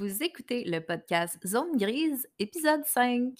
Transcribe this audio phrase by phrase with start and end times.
[0.00, 3.34] Vous écoutez le podcast Zone Grise, épisode 5.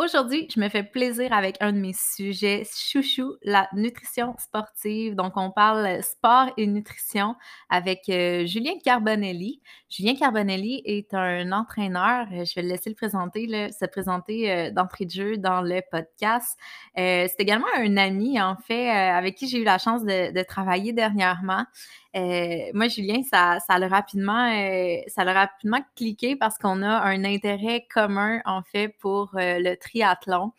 [0.00, 5.16] Aujourd'hui, je me fais plaisir avec un de mes sujets chouchou, la nutrition sportive.
[5.16, 7.34] Donc, on parle sport et nutrition
[7.68, 9.60] avec euh, Julien Carbonelli.
[9.90, 12.28] Julien Carbonelli est un entraîneur.
[12.30, 16.56] Je vais le laisser le se présenter euh, d'entrée de jeu dans le podcast.
[16.96, 20.92] Euh, c'est également un ami, en fait, avec qui j'ai eu la chance de travailler
[20.92, 21.64] dernièrement.
[22.16, 28.40] Euh, moi, Julien, ça, ça, rapidement, euh, rapidement cliqué parce qu'on a un intérêt commun,
[28.46, 30.52] en fait, pour euh, le triathlon.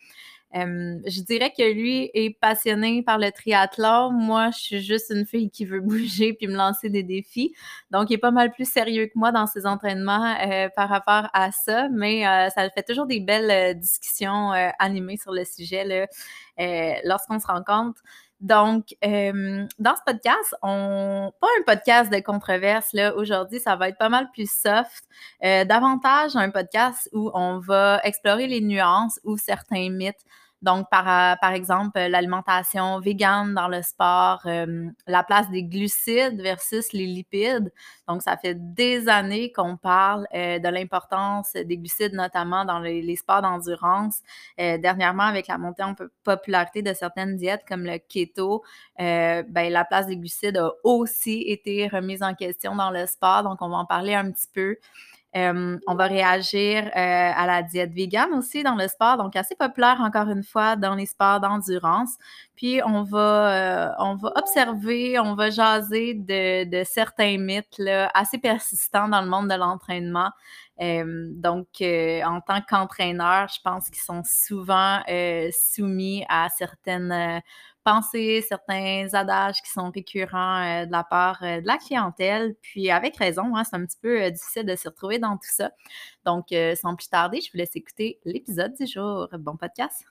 [0.52, 4.10] je dirais que lui est passionné par le triathlon.
[4.10, 7.54] Moi, je suis juste une fille qui veut bouger puis me lancer des défis.
[7.90, 10.34] Donc, il est pas mal plus sérieux que moi dans ses entraînements
[10.76, 16.08] par rapport à ça, mais ça fait toujours des belles discussions animées sur le sujet
[17.04, 18.02] lorsqu'on se rencontre.
[18.40, 23.14] Donc, euh, dans ce podcast, on pas un podcast de controverse là.
[23.14, 25.04] Aujourd'hui, ça va être pas mal plus soft,
[25.44, 30.24] euh, davantage un podcast où on va explorer les nuances ou certains mythes
[30.62, 36.40] donc, par, euh, par exemple, l'alimentation végane dans le sport, euh, la place des glucides
[36.42, 37.72] versus les lipides.
[38.06, 43.16] Donc, ça fait des années qu'on parle euh, de l'importance des glucides, notamment dans les,
[43.16, 44.20] sports d'endurance.
[44.58, 45.94] dernièrement, avec la montée en
[46.24, 48.62] popularité de certaines diètes comme le keto,
[48.98, 53.42] ben, la place des glucides a aussi été remise en question dans le sport.
[53.42, 54.76] Donc, on va en parler un petit peu.
[55.36, 59.54] Euh, on va réagir euh, à la diète vegan aussi dans le sport, donc assez
[59.54, 62.16] populaire encore une fois dans les sports d'endurance.
[62.56, 67.80] Puis on va, euh, observer, on va jaser de, certains mythes
[68.12, 70.30] assez persistants dans le monde de l'entraînement.
[70.80, 75.00] donc, en tant qu'entraîneur, je pense qu'ils sont souvent
[75.52, 77.40] soumis à certaines
[77.84, 82.54] penser certains adages qui sont récurrents euh, de la part euh, de la clientèle.
[82.62, 85.50] Puis avec raison, hein, c'est un petit peu euh, difficile de se retrouver dans tout
[85.50, 85.70] ça.
[86.24, 86.48] Donc,
[86.80, 89.28] sans plus tarder, je vous laisse écouter l'épisode du jour.
[89.38, 90.04] Bon podcast.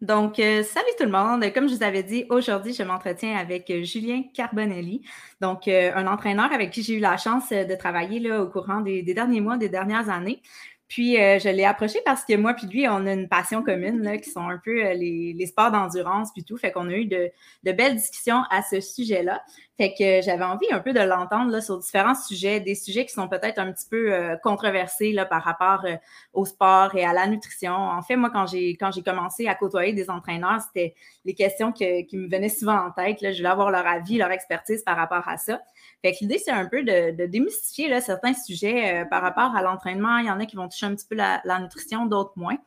[0.00, 1.44] Donc, salut tout le monde.
[1.52, 5.02] Comme je vous avais dit, aujourd'hui, je m'entretiens avec Julien Carbonelli,
[5.40, 9.02] donc un entraîneur avec qui j'ai eu la chance de travailler là, au courant des,
[9.02, 10.42] derniers mois, des dernières années.
[10.88, 14.02] Puis euh, je l'ai approché parce que moi puis lui, on a une passion commune
[14.02, 16.56] là, qui sont un peu euh, les, sports d'endurance puis tout.
[16.56, 17.30] Fait qu'on a eu de,
[17.62, 19.42] belles discussions à ce sujet-là.
[19.76, 23.28] Fait que j'avais envie un peu de l'entendre sur différents sujets, des sujets qui sont
[23.28, 25.84] peut-être un petit peu euh, controversés là, par rapport
[26.32, 27.74] au sport et à la nutrition.
[27.74, 31.72] En fait, moi, quand j'ai quand j'ai commencé à côtoyer des entraîneurs, c'était les questions
[31.72, 33.20] qui me venaient souvent en tête.
[33.20, 33.32] Là.
[33.32, 35.60] Je voulais avoir leur avis, leur expertise par rapport à ça.
[36.02, 39.62] Fait que l'idée, c'est un peu de, démystifier là, certains sujets euh, par rapport à
[39.62, 40.18] l'entraînement.
[40.18, 42.58] Il y en a qui vont toucher un petit peu la, nutrition, d'autres moins.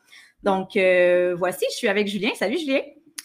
[0.43, 2.31] Donc, euh, voici, je suis avec Julien.
[2.35, 2.81] Salut, Julien.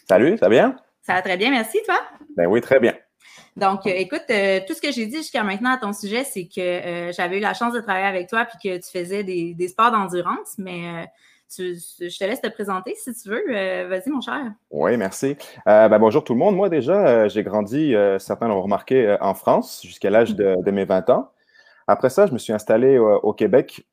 [0.09, 0.77] Salut, ça va bien?
[1.03, 1.99] Ça va très bien, merci, toi?
[2.37, 2.95] Ben oui, très bien.
[3.57, 7.11] Donc, euh, écoute, tout ce que j'ai dit jusqu'à maintenant à ton sujet, c'est que
[7.13, 10.55] j'avais eu la chance de travailler avec toi puis que tu faisais des, sports d'endurance,
[10.59, 11.07] mais
[11.59, 13.45] je te laisse te présenter si tu veux.
[13.51, 14.53] Euh, vas-y, mon cher.
[14.71, 15.37] Oui, merci.
[15.69, 16.57] Euh, ben, bonjour tout le monde.
[16.57, 21.11] Moi, déjà, euh, j'ai grandi, certains l'ont remarqué, en France jusqu'à l'âge de, mes 20
[21.11, 21.31] ans.
[21.87, 23.85] Après ça, je me suis installé au Québec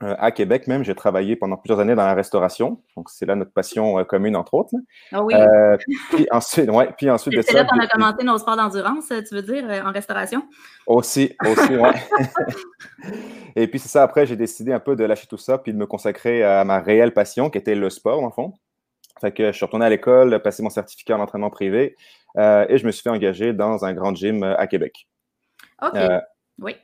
[0.00, 2.80] euh, à Québec même, j'ai travaillé pendant plusieurs années dans la restauration.
[2.96, 4.70] Donc, c'est là notre passion euh, commune, entre autres.
[5.10, 5.34] Ah oui.
[5.34, 5.76] Euh,
[6.10, 7.48] puis ensuite, ouais, puis ensuite de ça.
[7.50, 10.44] C'est là qu'on a commenté nos sports d'endurance, tu veux dire, en restauration?
[10.86, 11.90] Aussi, aussi, oui.
[13.56, 15.78] Et puis, c'est ça, après, j'ai décidé un peu de lâcher tout ça, puis de
[15.78, 18.52] me consacrer à ma réelle passion, qui était le sport, en fond.
[19.20, 21.96] Fait que je suis retourné à l'école, passé mon certificat en entraînement privé,
[22.36, 25.08] et je me suis fait engager dans un grand gym à Québec.
[25.82, 25.98] OK.
[26.60, 26.76] oui.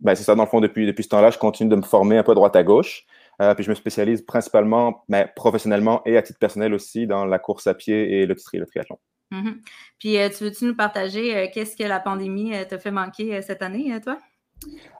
[0.00, 2.18] Ben, c'est ça, dans le fond, depuis, depuis ce temps-là, je continue de me former
[2.18, 3.06] un peu à droite à gauche.
[3.40, 7.24] Euh, puis je me spécialise principalement, mais ben, professionnellement et à titre personnel aussi, dans
[7.24, 8.98] la course à pied et le, le triathlon.
[9.32, 9.54] Mm-hmm.
[9.98, 13.62] Puis euh, tu veux-tu nous partager euh, qu'est-ce que la pandémie t'a fait manquer cette
[13.62, 14.18] année, toi?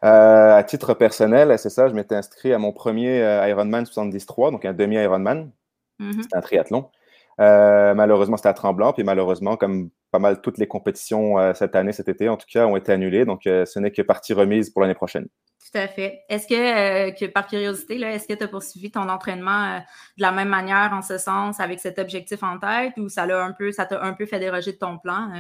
[0.03, 4.75] à titre personnel, c'est ça, je m'étais inscrit à mon premier Ironman 73, donc un
[4.75, 5.53] demi-Ironman.
[6.01, 6.23] Mm-hmm.
[6.23, 6.91] C'était un triathlon.
[7.39, 11.91] Malheureusement, c'était à Tremblant, puis malheureusement, comme pas mal toutes les compétitions euh, cette année,
[11.91, 13.25] cet été, en tout cas, ont été annulées.
[13.25, 15.27] Donc, euh, ce n'est que partie remise pour l'année prochaine.
[15.59, 16.21] Tout à fait.
[16.29, 19.81] Est-ce que, euh, que par curiosité, est-ce que tu as poursuivi ton entraînement
[20.17, 23.45] de la même manière, en ce sens, avec cet objectif en tête, ou ça l'a
[23.45, 25.31] un peu, ça t'a un peu fait déroger de ton plan?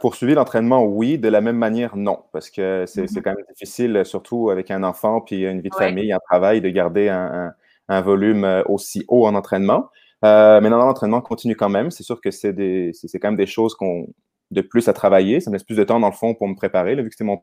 [0.00, 1.18] poursuivi l'entraînement, oui.
[1.18, 2.22] De la même manière, non.
[2.32, 3.22] Parce que c'est mm-hmm.
[3.22, 6.68] quand même difficile, surtout avec un enfant, puis une vie de famille, un travail, de
[6.68, 7.52] garder un,
[7.88, 9.90] un volume aussi haut en entraînement.
[10.24, 11.90] Euh, mais non, l'entraînement continue quand même.
[11.90, 14.08] C'est sûr que c'est quand même des choses qu'on
[14.50, 15.40] de plus à travailler.
[15.40, 17.24] Ça me laisse plus de temps, dans le fond, pour me préparer, vu que c'est
[17.24, 17.42] mon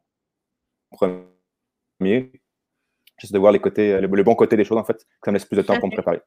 [0.91, 2.31] premier.
[3.19, 5.05] Juste de voir les côtés, le, bon côté des choses, en fait.
[5.23, 6.21] Ça me laisse plus de temps pour me préparer.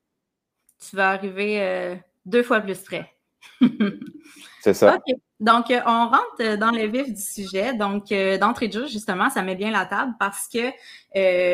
[0.79, 3.11] Tu vas arriver euh, deux fois plus près.
[4.61, 4.99] c'est ça.
[5.41, 7.75] Donc, euh, on rentre euh, dans le vif du sujet.
[7.75, 10.71] Donc, euh, d'entrée de jeu, justement, ça met bien la table parce que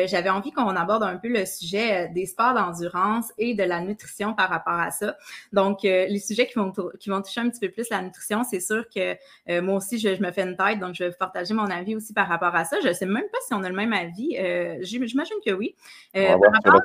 [0.07, 4.33] j'avais envie qu'on aborde un peu le sujet des sports d'endurance et de la nutrition
[4.33, 5.15] par rapport à ça.
[5.53, 8.59] Donc, les sujets qui vont, qui vont toucher un petit peu plus la nutrition, c'est
[8.59, 9.15] sûr que
[9.61, 12.27] moi aussi, je, me fais une tête, donc je vais partager mon avis aussi par
[12.27, 12.77] rapport à ça.
[12.81, 14.35] Je ne sais même pas si on a le même avis.
[14.81, 15.75] J'imagine que oui.
[16.15, 16.81] on va voir,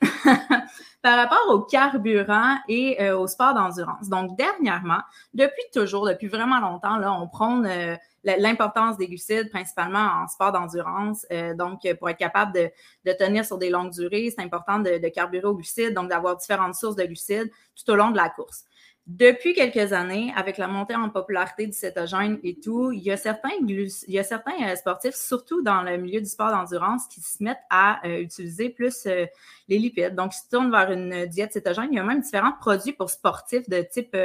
[1.02, 4.08] par rapport au carburant et au sport d'endurance.
[4.08, 4.85] Donc, dernièrement,
[5.34, 11.26] depuis toujours, depuis vraiment longtemps, on prône euh, l'importance des glucides, principalement en sport d'endurance.
[11.32, 15.08] Euh, donc, pour être capable de, tenir sur des longues durées, c'est important de, de
[15.08, 18.64] carburer aux glucides, donc d'avoir différentes sources de glucides tout au long de la course.
[19.06, 23.16] Depuis quelques années, avec la montée en popularité du cétogène et tout, il y a
[23.16, 27.20] certains, il y a certains euh, sportifs, surtout dans le milieu du sport d'endurance, qui
[27.20, 29.26] se mettent à euh, utiliser plus euh,
[29.68, 30.16] les lipides.
[30.16, 31.86] Donc, ils se tournent vers une diète cétogène.
[31.92, 34.16] Il y a même différents produits pour sportifs de type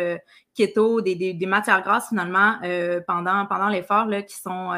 [0.55, 2.55] keto, des, matières grasses finalement
[3.05, 4.71] pendant, l'effort qui, sont,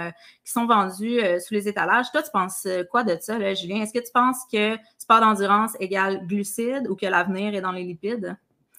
[0.44, 2.12] qui sont vendus sous les étalages.
[2.12, 3.82] Toi, tu penses quoi de ça, Julien?
[3.82, 7.84] Est-ce que tu penses que sport d'endurance égale glucides ou que l'avenir est dans les
[7.84, 8.38] lipides?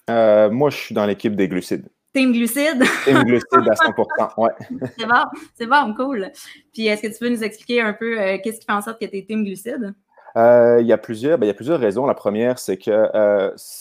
[0.09, 1.87] Euh, moi, je suis dans l'équipe des glucides.
[2.13, 2.83] Team glucides?
[3.03, 4.51] Team glucides à 100%, ouais.
[4.97, 5.23] c'est bon,
[5.55, 6.31] c'est bon, cool.
[6.73, 8.99] Puis, est-ce que tu peux nous expliquer un peu euh, qu'est-ce qui fait en sorte
[9.01, 9.93] que tu es team glucides?
[10.37, 12.05] Euh, il, y a plusieurs, ben, il y a plusieurs raisons.
[12.05, 12.91] La première, c'est que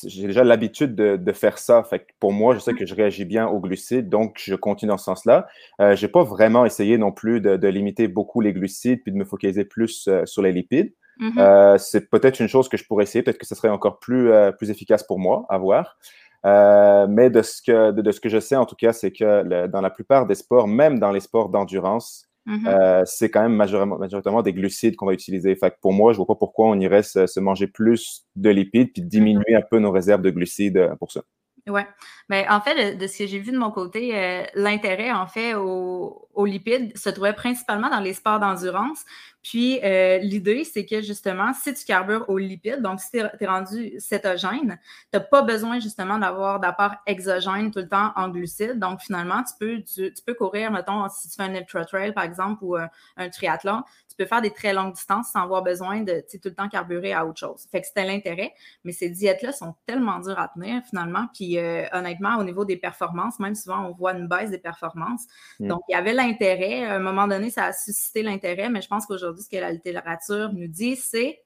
[0.05, 1.83] j'ai déjà l'habitude de, faire ça.
[1.83, 4.99] Fait pour moi, je sais que je réagis bien aux glucides, donc je continue dans
[4.99, 5.49] ce sens-là.
[5.81, 9.17] je n'ai pas vraiment essayé non plus de, de, limiter beaucoup les glucides puis de
[9.17, 10.93] me focaliser plus sur les lipides.
[11.21, 11.39] Mm-hmm.
[11.39, 14.31] Euh, c'est peut-être une chose que je pourrais essayer, peut-être que ce serait encore plus,
[14.31, 15.97] euh, plus efficace pour moi à voir.
[16.45, 19.67] Euh, mais de ce, que, de, ce que je sais, en tout cas, c'est que
[19.67, 23.05] dans la plupart des sports, même dans les sports d'endurance, mm-hmm.
[23.07, 25.57] c'est quand même majoritairement, des glucides qu'on va utiliser.
[25.57, 28.93] Fait pour moi, je ne vois pas pourquoi on irait se, manger plus de lipides
[28.93, 31.23] puis diminuer un peu nos réserves de glucides pour ça.
[31.67, 31.81] Oui.
[32.29, 36.29] Mais en fait, de, ce que j'ai vu de mon côté, l'intérêt, en fait, aux,
[36.35, 39.05] aux, lipides se trouvait principalement dans les sports d'endurance.
[39.45, 43.47] Puis euh, l'idée, c'est que justement, si tu carbures aux lipides, donc si tu es,
[43.47, 44.79] rendu cétogène,
[45.13, 48.79] tu n'as pas besoin justement d'avoir d'apport exogène tout le temps en glucides.
[48.79, 52.25] Donc finalement, tu peux, tu, peux courir, mettons, si tu fais un ultra trail par
[52.25, 53.83] exemple ou un, triathlon,
[54.17, 57.13] tu peux faire des très longues distances sans avoir besoin de tout le temps carburer
[57.13, 57.67] à autre chose.
[57.73, 61.27] Fait que c'était l'intérêt, mais ces diètes-là sont tellement dures à tenir finalement.
[61.35, 65.25] Puis euh, honnêtement, au niveau des performances, même souvent on voit une baisse des performances.
[65.59, 65.69] Mm.
[65.69, 66.85] Donc il y avait l'intérêt.
[66.85, 69.73] À un moment donné, ça a suscité l'intérêt, mais je pense qu'aujourd'hui, ce que la
[69.73, 71.43] littérature nous dit, c'est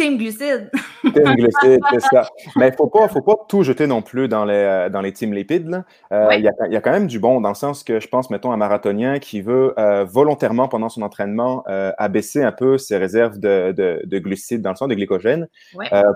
[0.00, 0.70] Team glucides.
[1.02, 2.26] team glucides, c'est ça.
[2.56, 5.02] Mais il ne faut pas, faut pas tout jeter non plus dans les, euh, dans
[5.02, 5.84] les teams lipides.
[6.10, 8.50] Euh, il y, a, quand même du bon, dans le sens que je pense, mettons,
[8.50, 11.64] un marathonien qui veut euh, volontairement, pendant son entraînement,
[11.98, 15.48] abaisser un peu ses réserves de, de, glucides, dans le sens de glycogène,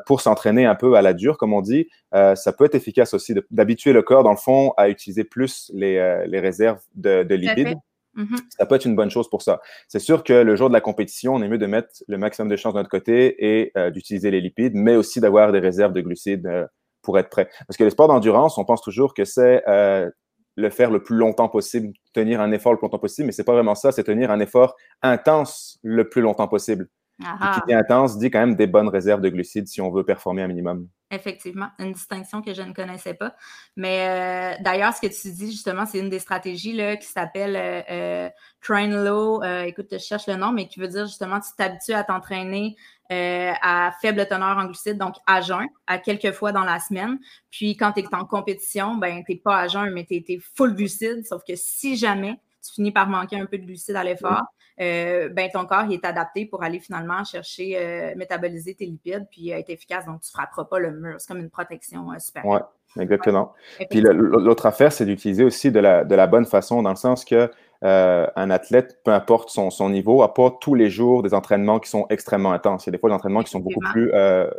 [0.06, 1.88] pour s'entraîner un peu à la dure, comme on dit.
[2.12, 6.24] ça peut être efficace aussi d'habituer le corps, dans le fond, à utiliser plus les,
[6.26, 7.76] les réserves de, lipides.
[8.16, 8.38] Mm-hmm.
[8.56, 9.60] Ça peut être une bonne chose pour ça.
[9.88, 12.48] C'est sûr que le jour de la compétition, on est mieux de mettre le maximum
[12.48, 15.92] de chances de notre côté et euh, d'utiliser les lipides, mais aussi d'avoir des réserves
[15.92, 16.66] de glucides euh,
[17.02, 17.48] pour être prêt.
[17.66, 20.10] Parce que les sports d'endurance, on pense toujours que c'est euh,
[20.56, 23.44] le faire le plus longtemps possible, tenir un effort le plus longtemps possible, mais c'est
[23.44, 26.88] pas vraiment ça, c'est tenir un effort intense le plus longtemps possible.
[27.20, 30.42] Qui dit intense dit quand même des bonnes réserves de glucides si on veut performer
[30.42, 30.88] un minimum.
[31.14, 33.34] Effectivement, une distinction que je ne connaissais pas.
[33.76, 37.56] Mais euh, d'ailleurs, ce que tu dis justement, c'est une des stratégies là, qui s'appelle
[37.56, 38.30] euh, euh,
[38.60, 39.42] Train Low.
[39.64, 42.76] écoute, je cherche le nom, mais qui veut dire justement tu t'habitues à t'entraîner
[43.10, 47.18] à faible teneur en glucides, donc à jeun, à quelques fois dans la semaine.
[47.50, 50.38] Puis quand tu es en compétition, ben, tu n'es pas à jeun, mais tu es,
[50.56, 51.24] full glucides.
[51.26, 54.44] Sauf que si jamais tu finis par manquer un peu de glucides à l'effort,
[54.80, 59.50] euh, ben, ton corps est adapté pour aller finalement chercher, euh, métaboliser tes lipides puis
[59.50, 60.04] être efficace.
[60.06, 61.14] Donc, tu ne frapperas pas le mur.
[61.18, 62.44] C'est comme une protection euh, super.
[62.44, 62.58] Oui,
[62.98, 63.52] exactement.
[63.90, 67.24] Puis l'autre affaire, c'est d'utiliser aussi de la, de la, bonne façon, dans le sens
[67.24, 67.50] que
[67.82, 71.90] un athlète, peu importe son, son niveau, n'a pas tous les jours des entraînements qui
[71.90, 72.86] sont extrêmement intenses.
[72.86, 74.10] Il y a des fois des entraînements qui sont beaucoup plus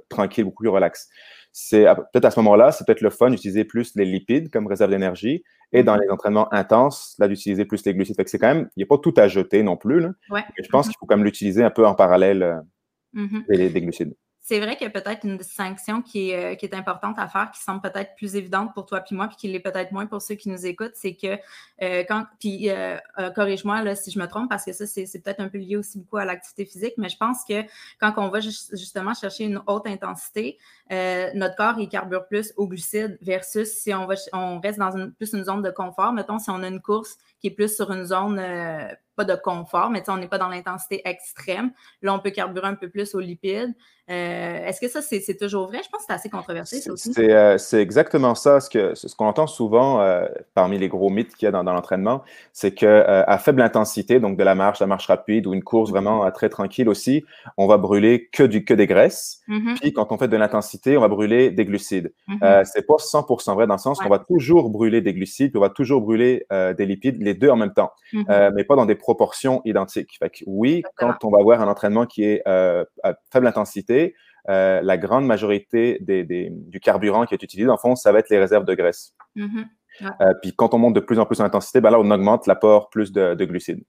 [0.10, 1.10] tranquilles, beaucoup plus relax
[1.58, 4.92] c'est peut-être à ce moment-là, c'est peut-être le fun d'utiliser plus les lipides comme réserve
[4.92, 5.42] d'énergie
[5.72, 8.16] et dans les entraînements intenses, là, d'utiliser plus les glucides.
[8.16, 10.00] Fait que c'est quand même, il n'y a pas tout à jeter non plus.
[10.00, 10.12] Là.
[10.30, 10.34] je
[10.70, 10.90] pense mm-hmm.
[10.90, 12.60] qu'il faut quand même l'utiliser un peu en parallèle euh,
[13.16, 13.72] mm-hmm.
[13.74, 14.16] des, glucides.
[14.48, 17.28] C'est vrai qu'il y a peut-être une distinction qui est, euh, qui est, importante à
[17.28, 20.06] faire, qui semble peut-être plus évidente pour toi puis moi, puis qui l'est peut-être moins
[20.06, 21.40] pour ceux qui nous écoutent, c'est que
[21.82, 23.00] euh, quand, puis euh,
[23.36, 25.98] corrige-moi là si je me trompe, parce que ça, c'est peut-être un peu lié aussi
[25.98, 27.64] beaucoup à l'activité physique, mais je pense que
[28.00, 30.60] quand on va justement chercher une haute intensité,
[30.92, 35.12] notre corps, il carbure plus au glucides versus si on, va, on reste dans une,
[35.12, 36.14] plus une zone de confort.
[36.14, 38.40] Mettons, si on a une course qui est plus sur une zone
[39.16, 41.72] pas de confort, mais on n'est pas dans l'intensité extrême.
[42.02, 43.74] Là, on peut carburer un peu plus aux lipides.
[44.08, 45.82] Euh, est-ce que ça, c'est toujours vrai?
[45.84, 47.12] Je pense que c'est assez controversé, ça aussi.
[47.12, 48.60] C'est euh, exactement ça.
[48.60, 52.24] Ce qu'on ce entend souvent euh, parmi les gros mythes qu'il y a dans, l'entraînement,
[52.54, 55.94] c'est qu'à faible intensité, donc de la marche, la marche rapide ou une course mm-hmm.
[55.94, 57.26] vraiment très tranquille aussi,
[57.58, 59.42] on va brûler que, du, que des graisses.
[59.48, 59.80] Mm-hmm.
[59.80, 62.14] Puis quand on fait de l'intensité, on va brûler des glucides.
[62.28, 62.66] Mm-hmm.
[62.66, 65.62] c'est pas 100% vrai dans le sens qu'on va toujours brûler des glucides, puis on
[65.62, 69.62] va toujours brûler des lipides, les deux en même temps, mais pas dans des proportions
[69.66, 70.16] identiques.
[70.20, 72.86] Fait que oui, quand on va avoir un entraînement qui est à
[73.32, 74.16] faible intensité,
[74.50, 78.38] euh, la grande majorité du carburant qui est utilisé, en fond, ça va être les
[78.38, 79.14] réserves de graisse.
[80.02, 82.46] Euh, puis quand on monte de plus en plus en intensité, ben là, on augmente
[82.48, 83.84] l'apport plus de, glucides.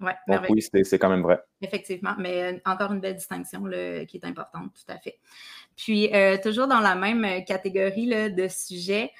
[0.00, 1.40] Ouais, Donc oui, c'est quand même vrai.
[1.60, 3.64] Effectivement, mais euh, encore une belle distinction
[4.06, 5.18] qui est importante, tout à fait.
[5.76, 6.10] Puis,
[6.42, 9.12] toujours dans la même catégorie de sujets,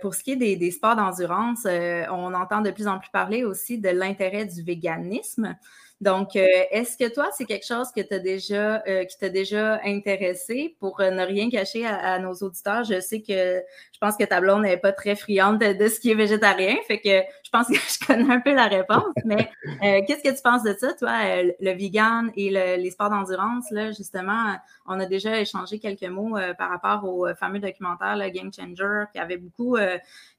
[0.00, 3.44] pour ce qui est des, des sports d'endurance, on entend de plus en plus parler
[3.44, 5.56] aussi de l'intérêt du véganisme.
[6.00, 9.80] Donc, euh, est-ce que toi, c'est quelque chose que as déjà, euh, qui t'a déjà
[9.84, 10.76] intéressé?
[10.78, 12.84] Pour euh, ne rien cacher à, nos auditeurs?
[12.84, 16.10] Je sais que je pense que ta blonde n'est pas très friande de, ce qui
[16.10, 17.22] est végétarien, fait que
[17.56, 20.92] pense que je connais un peu la réponse, mais qu'est-ce que tu penses de ça,
[20.94, 21.12] toi,
[21.60, 23.70] le vegan et les sports d'endurance?
[23.70, 24.56] Là, justement,
[24.86, 29.38] on a déjà échangé quelques mots par rapport au fameux documentaire Game Changer qui avait
[29.38, 29.76] beaucoup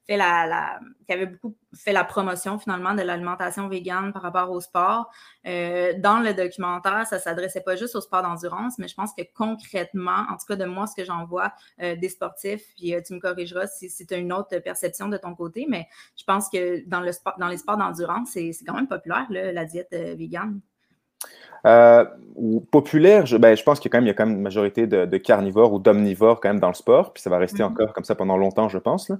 [0.06, 4.60] fait la, qui avait beaucoup fait la promotion finalement de l'alimentation végane par rapport au
[4.60, 5.10] sport.
[5.46, 9.22] Euh, dans le documentaire, ça s'adressait pas juste au sport d'endurance, mais je pense que
[9.34, 13.00] concrètement, en tout cas de moi, ce que j'en vois euh, des sportifs, puis euh,
[13.04, 16.24] tu me corrigeras si, si tu as une autre perception de ton côté, mais je
[16.24, 19.88] pense que dans, le sport, dans les sports d'endurance, c'est quand même populaire, la diète
[19.90, 20.60] végane.
[21.66, 22.04] Euh,
[22.70, 24.36] populaire, je, ben, je pense qu'il y a quand même, il y a quand même
[24.36, 27.62] une majorité de, carnivores ou d'omnivores quand même dans le sport, puis ça va rester
[27.62, 27.70] mhm.
[27.70, 29.10] encore comme ça pendant longtemps, je pense.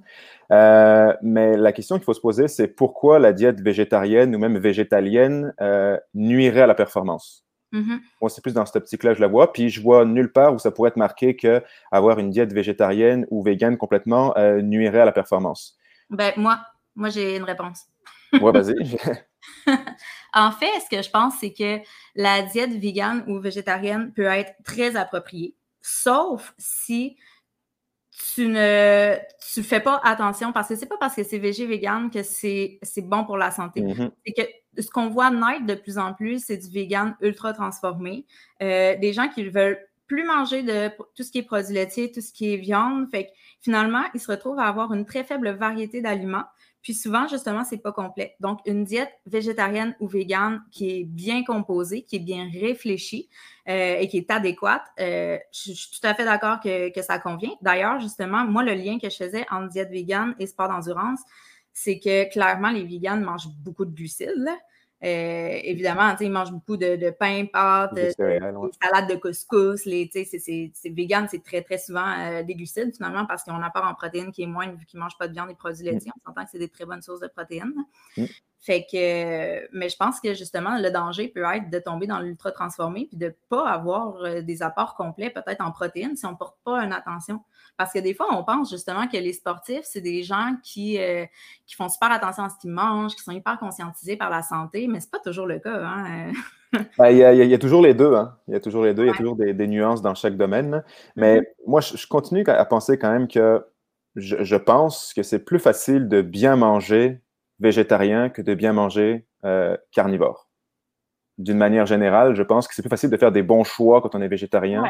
[0.52, 4.58] Euh, mais la question qu'il faut se poser, c'est pourquoi la diète végétarienne ou même
[4.58, 7.44] végétalienne euh, nuirait à la performance?
[7.72, 8.00] Mhm.
[8.20, 9.52] Moi, c'est plus dans cette optique-là que je la vois.
[9.52, 13.26] Puis je vois nulle part où ça pourrait être marqué que avoir une diète végétarienne
[13.30, 15.76] ou végane complètement nuirait à la performance.
[16.10, 16.60] Ben, moi,
[16.96, 17.84] moi j'ai une réponse.
[18.32, 18.74] ouais, vas-y.
[20.32, 21.78] En fait, ce que je pense, c'est que
[22.14, 27.16] la diète végane ou végétarienne peut être très appropriée, sauf si
[28.34, 29.16] tu ne
[29.52, 32.80] tu fais pas attention parce que c'est pas parce que c'est végé vegan que c'est
[32.98, 33.80] bon pour la santé.
[33.80, 34.10] Mm-hmm.
[34.26, 38.26] C'est que ce qu'on voit naître de plus en plus, c'est du vegan ultra transformé.
[38.62, 42.20] Euh, des gens qui veulent plus manger de tout ce qui est produits laitiers, tout
[42.20, 43.08] ce qui est viande.
[43.10, 46.44] Fait que finalement, ils se retrouvent à avoir une très faible variété d'aliments.
[46.86, 48.36] Puis souvent, justement, c'est pas complet.
[48.38, 53.28] Donc, une diète végétarienne ou végane qui est bien composée, qui est bien réfléchie
[53.68, 57.18] euh, et qui est adéquate, euh, je, suis tout à fait d'accord que, que, ça
[57.18, 57.50] convient.
[57.60, 61.18] D'ailleurs, justement, moi, le lien que je faisais entre diète végane et sport d'endurance,
[61.72, 64.48] c'est que clairement, les véganes mangent beaucoup de glucides.
[65.04, 69.82] Euh, évidemment, ils mangent beaucoup de, pain, pâtes, de, salades de couscous.
[69.82, 73.84] C'est vegan, c'est très, très souvent euh, des glucides finalement parce qu'on a un apport
[73.84, 76.12] en protéines qui est moins vu qu'ils ne mangent pas de viande et produits laitiers.
[76.16, 77.74] On s'entend que c'est des très bonnes sources de protéines.
[78.16, 78.24] Mm.
[78.58, 82.50] Fait que, mais je pense que justement, le danger peut être de tomber dans l'ultra
[82.50, 86.32] transformé puis de ne pas avoir euh, des apports complets, peut-être en protéines, si on
[86.32, 87.42] ne porte pas une attention.
[87.76, 91.26] Parce que des fois, on pense justement que les sportifs, c'est des gens qui, euh,
[91.66, 94.86] qui font super attention à ce qu'ils mangent, qui sont hyper conscientisés par la santé,
[94.86, 95.84] mais ce n'est pas toujours le cas.
[95.84, 96.32] Hein.
[96.98, 98.14] Ben, il, y a, toujours les deux.
[98.14, 98.36] Hein.
[98.48, 99.04] Il y a toujours les deux.
[99.04, 100.82] Il y a toujours des, nuances dans chaque domaine.
[101.14, 101.44] Mais mm-hmm.
[101.66, 103.64] moi, je, continue à penser quand même que
[104.16, 107.22] je pense que c'est plus facile de bien manger
[107.60, 110.48] végétarien que de bien manger euh, carnivore.
[111.38, 114.14] D'une manière générale, je pense que c'est plus facile de faire des bons choix quand
[114.14, 114.84] on est végétarien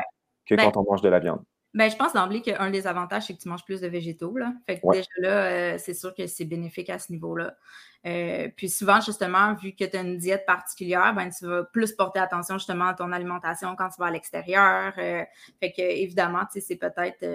[0.46, 1.42] que ben quand on mange de la viande.
[1.74, 4.36] Ben, je pense d'emblée qu'un des avantages, c'est que tu manges plus de végétaux.
[4.36, 4.54] Là.
[4.66, 7.54] Fait que déjà là, euh, c'est sûr que c'est bénéfique à ce niveau-là.
[8.06, 11.92] Euh, puis souvent, justement, vu que tu as une diète particulière, ben, tu vas plus
[11.92, 14.94] porter attention justement à ton alimentation quand tu vas à l'extérieur.
[14.94, 17.26] fait que évidemment, c'est peut-être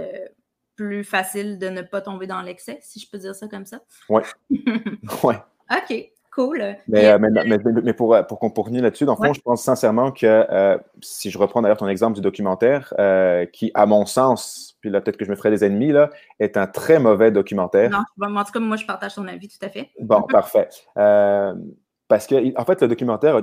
[0.75, 3.81] plus facile de ne pas tomber dans l'excès, si je peux dire ça comme ça.
[4.09, 4.23] Oui.
[5.23, 5.37] ouais.
[5.69, 6.11] OK.
[6.31, 6.77] Cool.
[6.87, 10.77] Mais, euh, mais, pour, pour qu'on là-dessus, dans le fond, je pense sincèrement que euh,
[11.01, 15.01] si je reprends d'ailleurs ton exemple du documentaire, euh, qui, à mon sens, puis là,
[15.01, 16.09] peut-être que je me ferai des ennemis, là,
[16.39, 17.89] est un très mauvais documentaire.
[17.89, 19.89] Non, en tout cas, moi, je partage ton avis, tout à fait.
[19.99, 20.69] Bon, parfait.
[20.95, 23.41] parce que, en fait, le documentaire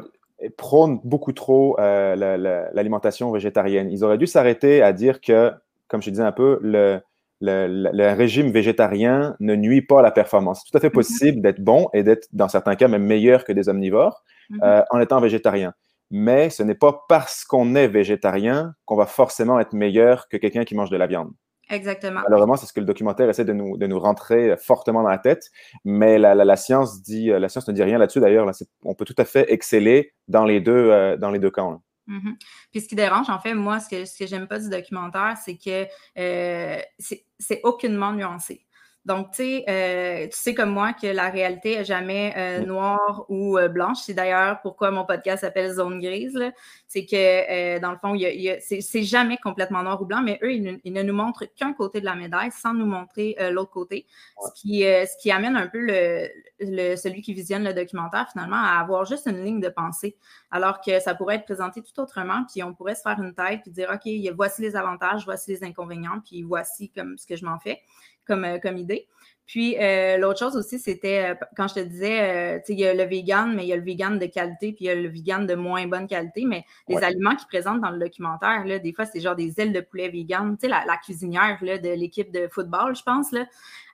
[0.57, 3.91] prônent beaucoup trop l'alimentation végétarienne.
[3.91, 5.53] Ils auraient dû s'arrêter à dire que,
[5.89, 7.01] comme je disais un peu, le,
[7.41, 10.63] le, régime végétarien ne nuit pas à la performance.
[10.65, 10.93] C'est tout à fait mm-hmm.
[10.93, 14.65] possible d'être bon et d'être, dans certains cas, même meilleur que des omnivores mm-hmm.
[14.65, 15.73] euh, en étant végétarien.
[16.11, 20.65] Mais ce n'est pas parce qu'on est végétarien qu'on va forcément être meilleur que quelqu'un
[20.65, 21.33] qui mange de la viande.
[21.71, 22.21] Exactement.
[22.23, 25.19] Malheureusement, c'est ce que le documentaire essaie de nous, de nous rentrer fortement dans la
[25.19, 25.51] tête,
[25.85, 28.51] mais la, la, science, dit, euh, la science ne dit rien là-dessus d'ailleurs.
[28.85, 31.83] on peut tout à fait exceller dans les deux, euh, dans les deux camps.
[32.09, 32.37] Mm-hmm.
[32.71, 35.37] Puis ce qui dérange, en fait, moi, ce que, ce que j'aime pas du documentaire,
[35.43, 35.87] c'est que
[36.19, 38.67] euh, c'est aucunement nuancé.
[39.09, 43.25] Donc, tu sais, euh, tu sais comme moi que la réalité n'est jamais euh, noire
[43.31, 44.01] ou euh, blanche.
[44.03, 46.39] C'est d'ailleurs pourquoi mon podcast s'appelle Zone grise.
[46.87, 48.15] C'est que, dans le fond,
[48.61, 52.05] c'est jamais complètement noir ou blanc, mais eux, ils, ne nous montrent qu'un côté de
[52.05, 54.05] la médaille sans nous montrer l'autre côté.
[54.45, 58.79] Ce, qui, ce qui amène un peu le, celui qui visionne le documentaire, finalement, à
[58.79, 60.17] avoir juste une ligne de pensée.
[60.51, 63.61] Alors que ça pourrait être présenté tout autrement, puis on pourrait se faire une tête
[63.67, 67.45] et dire, OK, voici les avantages, voici les inconvénients, puis voici comme ce que je
[67.47, 67.81] m'en fais
[68.29, 69.09] comme, euh, comme idée.
[69.47, 72.87] Puis euh, l'autre chose aussi, c'était euh, quand je te disais, tu sais, il y
[72.87, 74.95] a le vegan, mais il y a le vegan de qualité, puis il y a
[74.95, 76.45] le vegan de moins bonne qualité.
[76.45, 79.73] Mais les aliments qu'ils présentent dans le documentaire, là, des fois, c'est genre des ailes
[79.73, 80.55] de poulet vegan.
[80.59, 83.47] Tu sais, la, cuisinière là, de l'équipe de football, je pense, là,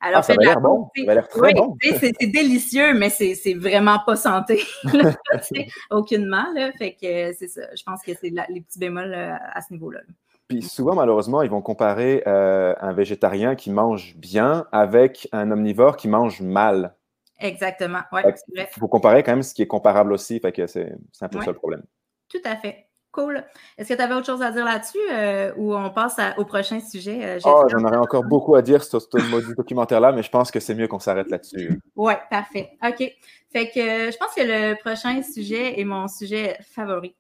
[0.05, 0.89] elle a ah, fait ça l'air bon.
[0.97, 1.77] Ça a l'air très bon.
[1.81, 4.61] C'est délicieux, mais c'est vraiment pas santé.
[5.91, 6.47] aucunement.
[6.53, 7.63] Là, fait que c'est ça.
[7.77, 10.01] Je pense que c'est les petits bémols à ce niveau-là.
[10.01, 10.15] là
[10.61, 15.97] puis souvent, malheureusement, ils vont comparer euh, un végétarien qui mange bien avec un omnivore
[15.97, 16.95] qui mange mal.
[17.41, 18.21] Exactement, oui.
[18.55, 21.41] Il faut comparer quand même ce qui est comparable aussi, fait que c'est un peu
[21.41, 21.83] ça le problème.
[22.29, 22.87] Tout à fait.
[23.11, 23.45] Cool.
[23.79, 26.81] Est-ce que tu avais autre chose à dire là-dessus euh, ou on passe au prochain
[26.81, 27.39] sujet?
[27.45, 30.75] oh, j'en aurais encore beaucoup à dire sur ce documentaire-là, mais je pense que c'est
[30.75, 31.81] mieux qu'on s'arrête là-dessus.
[31.95, 32.71] Oui, parfait.
[32.85, 33.13] OK.
[33.53, 37.15] Fait que je pense que le prochain sujet est mon sujet favori.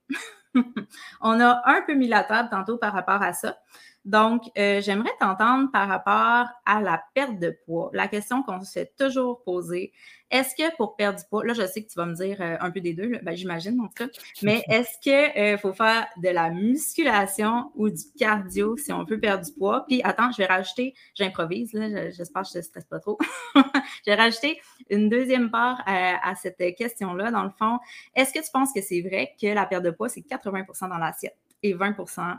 [1.20, 3.58] On a un peu mis la table tantôt par rapport à ça.
[4.04, 7.90] Donc, euh, j'aimerais t'entendre par rapport à la perte de poids.
[7.94, 9.92] La question qu'on s'est toujours posée,
[10.30, 12.56] est-ce que pour perdre du poids, là, je sais que tu vas me dire euh,
[12.60, 14.08] un peu des deux, ben, j'imagine en tout cas,
[14.42, 19.18] mais est-ce qu'il euh, faut faire de la musculation ou du cardio si on veut
[19.18, 19.86] perdre du poids?
[19.88, 23.16] Puis, attends, je vais rajouter, j'improvise, j'espère que je ne te stresse pas trop.
[23.54, 27.30] je vais rajouter une deuxième part à cette question-là.
[27.30, 27.78] Dans le fond,
[28.14, 30.98] est-ce que tu penses que c'est vrai que la perte de poids, c'est 80% dans
[30.98, 31.36] l'assiette?
[31.64, 31.96] Et 20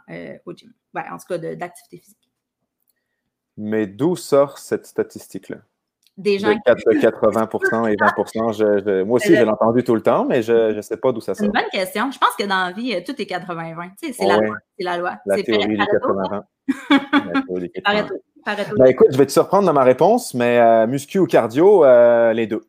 [0.09, 0.71] euh, au gym.
[0.93, 2.31] Ben, en tout cas, d'activité physique.
[3.57, 5.57] Mais d'où sort cette statistique-là?
[6.17, 10.41] Des gens de 80 et 20 Moi aussi, je l'ai entendu tout le temps, mais
[10.41, 11.39] je ne sais pas d'où ça sort.
[11.39, 12.09] C'est une bonne question.
[12.09, 13.91] Je pense que dans la vie, euh, tout est 80-20.
[13.99, 14.55] c'est la, loi.
[14.79, 15.17] la loi.
[15.25, 16.43] La théorie du 80-20.
[18.77, 21.83] Ben, écoute, je vais te surprendre dans ma réponse, mais euh, muscu ou cardio,
[22.31, 22.61] les deux.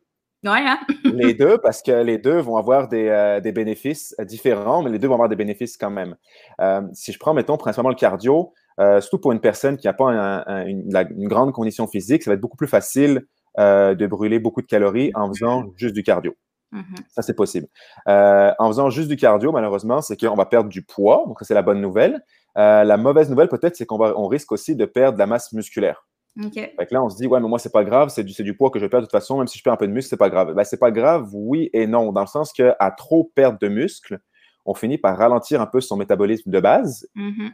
[0.54, 0.78] Hein?
[1.04, 5.08] les deux, parce que les deux vont avoir des, euh, bénéfices différents, mais les deux
[5.08, 6.16] vont avoir des bénéfices quand même.
[6.60, 9.92] Euh, si je prends, mettons, principalement le cardio, euh, surtout pour une personne qui n'a
[9.92, 13.22] pas une, grande condition physique, ça va être beaucoup plus facile
[13.58, 16.36] de brûler beaucoup de calories en faisant juste du cardio.
[16.74, 17.00] Mm-hmm.
[17.08, 17.68] Ça, c'est possible.
[18.06, 21.62] en faisant juste du cardio, malheureusement, c'est qu'on va perdre du poids, donc c'est la
[21.62, 22.22] bonne nouvelle.
[22.54, 26.06] la mauvaise nouvelle, peut-être, c'est qu'on on risque aussi de perdre de la masse musculaire.
[26.76, 28.56] Fait que là, on se dit, ouais, mais moi, c'est pas grave, c'est du, du,
[28.56, 30.10] poids que je perds de toute façon, même si je perds un peu de muscle,
[30.10, 30.52] c'est pas grave.
[30.54, 34.20] Ben, c'est pas grave, oui et non, dans le sens qu'à trop perdre de muscle,
[34.66, 37.08] on finit par ralentir un peu son métabolisme de base.
[37.16, 37.50] Mm-hmm.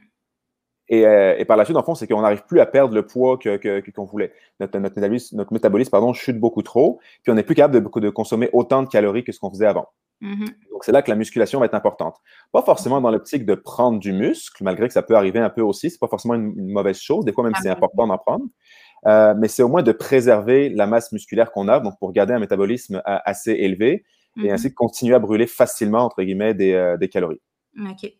[0.92, 3.36] Euh, et, par la suite, en fond, c'est qu'on n'arrive plus à perdre le poids
[3.36, 4.32] qu'on que, voulait.
[4.60, 8.00] Notre, notre, métabolisme, notre métabolisme pardon, chute beaucoup trop, puis on n'est plus capable de,
[8.00, 9.88] de, consommer autant de calories que ce qu'on faisait avant.
[10.22, 10.70] Mm-hmm.
[10.70, 12.16] Donc, c'est là que la musculation va être importante.
[12.52, 15.62] Pas forcément dans l'optique de prendre du muscle, malgré que ça peut arriver un peu
[15.62, 15.90] aussi.
[15.90, 17.24] C'est pas forcément une, une, mauvaise chose.
[17.24, 18.46] Des fois, même si c'est important d'en prendre.
[19.06, 22.34] Euh, mais c'est au moins de préserver la masse musculaire qu'on a, donc pour garder
[22.34, 24.04] un métabolisme assez élevé
[24.36, 24.50] et mhm.
[24.50, 27.40] ainsi continuer à brûler facilement, entre guillemets, des, euh, des, calories.
[27.78, 28.10] OK.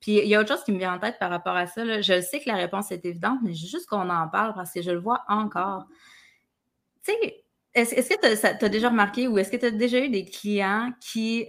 [0.00, 2.00] Puis il y a autre chose qui me vient en tête par rapport à ça.
[2.00, 4.90] Je sais que la réponse est évidente, mais juste qu'on en parle parce que je
[4.90, 5.84] le vois encore.
[7.04, 10.08] Tu sais, est-ce que tu as, déjà remarqué ou est-ce que tu as déjà eu
[10.08, 11.46] des clients qui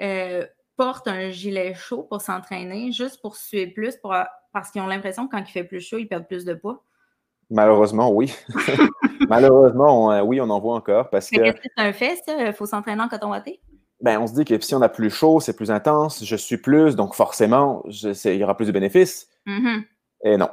[0.77, 4.15] portent un gilet chaud pour s'entraîner juste pour suer plus pour,
[4.53, 6.83] parce qu'ils ont l'impression que quand il fait plus chaud, ils perdent plus de poids?
[7.49, 8.33] Malheureusement, oui.
[9.29, 11.41] Malheureusement, oui, on en voit encore parce que.
[11.41, 12.47] Est-ce que c'est un fait, ça?
[12.47, 13.59] Il faut s'entraîner en coton watté?
[14.01, 16.57] Ben, on se dit que si on a plus chaud, c'est plus intense, je suis
[16.57, 19.27] plus, donc forcément, il y aura plus de bénéfices.
[19.45, 19.83] Mm-hmm.
[20.23, 20.49] Et non.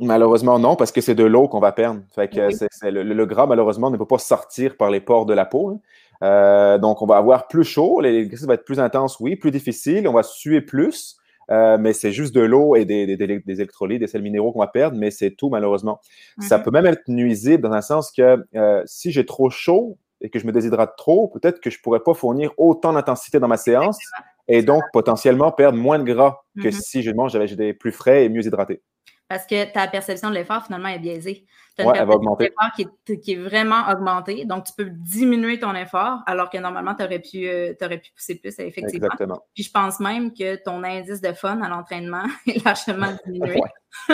[0.00, 2.00] Malheureusement, non, parce que c'est de l'eau qu'on va perdre.
[2.14, 5.70] Fait que le, gras, malheureusement, ne peut pas sortir par les pores de la peau.
[5.70, 5.80] Hein.
[6.22, 10.08] Euh, donc, on va avoir plus chaud, l'exercice va être plus intense, oui, plus difficile,
[10.08, 11.16] on va suer plus.
[11.50, 14.60] Euh, mais c'est juste de l'eau et des, des, des, électrolytes, des sels minéraux qu'on
[14.60, 16.00] va perdre, mais c'est tout malheureusement.
[16.40, 16.64] Ça mhm.
[16.64, 20.38] peut même être nuisible dans un sens que euh, si j'ai trop chaud et que
[20.38, 23.58] je me déshydrate trop, peut-être que je ne pourrais pas fournir autant d'intensité dans ma
[23.58, 23.98] séance
[24.48, 26.80] et donc potentiellement perdre moins de gras que mm-hmm.
[26.80, 28.80] si je mange des plus frais et mieux hydraté.
[29.28, 31.46] Parce que ta perception de l'effort, finalement, est biaisée.
[31.76, 34.44] Tu as une perception de l'effort qui est, vraiment augmentée.
[34.44, 38.34] Donc, tu peux diminuer ton effort alors que normalement, tu aurais, pu, euh, pu pousser
[38.36, 39.06] plus, effectivement.
[39.06, 39.42] Exactement.
[39.54, 43.60] Puis, je pense même que ton indice de fun à l'entraînement est largement diminué.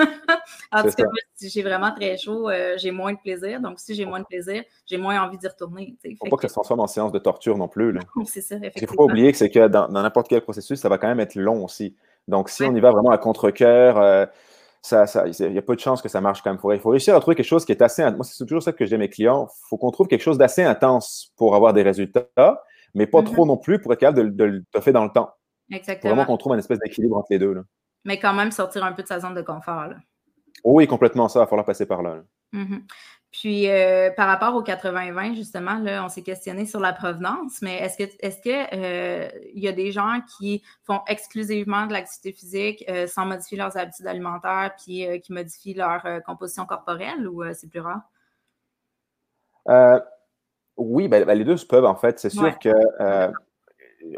[0.73, 3.61] en tout cas, si j'ai vraiment très chaud, euh, j'ai moins de plaisir.
[3.61, 5.97] Donc, si j'ai moins de plaisir, j'ai moins envie d'y retourner.
[6.05, 7.99] Il ne faut pas que ça se transforme en séance de torture non plus.
[8.27, 8.71] c'est ça, effectivement.
[8.77, 11.09] Il ne faut pas oublier que c'est que dans n'importe quel processus, ça va quand
[11.09, 11.97] même être long aussi.
[12.29, 14.27] Donc, si on y va vraiment à contre-coeur, euh,
[14.91, 16.59] il y a peu de chances que ça marche quand même.
[16.75, 18.03] Il faut réussir à trouver quelque chose qui est assez.
[18.13, 19.49] Moi, c'est toujours ça que je dis à mes clients.
[19.51, 22.63] Il faut qu'on trouve quelque chose d'assez intense pour avoir des résultats,
[22.95, 23.49] mais pas trop mm-hmm.
[23.49, 25.31] non plus pour être capable de, le faire dans le temps.
[25.71, 26.15] Exactement.
[26.15, 27.53] vraiment qu'on trouve une espèce d'équilibre entre les deux.
[27.53, 27.63] Là.
[28.05, 29.87] Mais quand même sortir un peu de sa zone de confort.
[29.87, 29.97] Là.
[30.65, 31.41] Oui, complètement ça.
[31.41, 32.23] Il va falloir passer par là.
[32.55, 32.83] Mm-hmm.
[33.33, 37.77] Puis, euh, par rapport au 80-20, justement, là, on s'est questionné sur la provenance, mais
[37.77, 42.85] est-ce que est-ce que euh, y a des gens qui font exclusivement de l'activité physique
[42.89, 47.81] euh, sans modifier leurs habitudes alimentaires, puis qui modifient leur composition corporelle, ou c'est plus
[47.81, 48.03] rare?
[50.77, 52.19] oui, ben, ben, les deux se peuvent, en fait.
[52.19, 52.71] C'est sûr que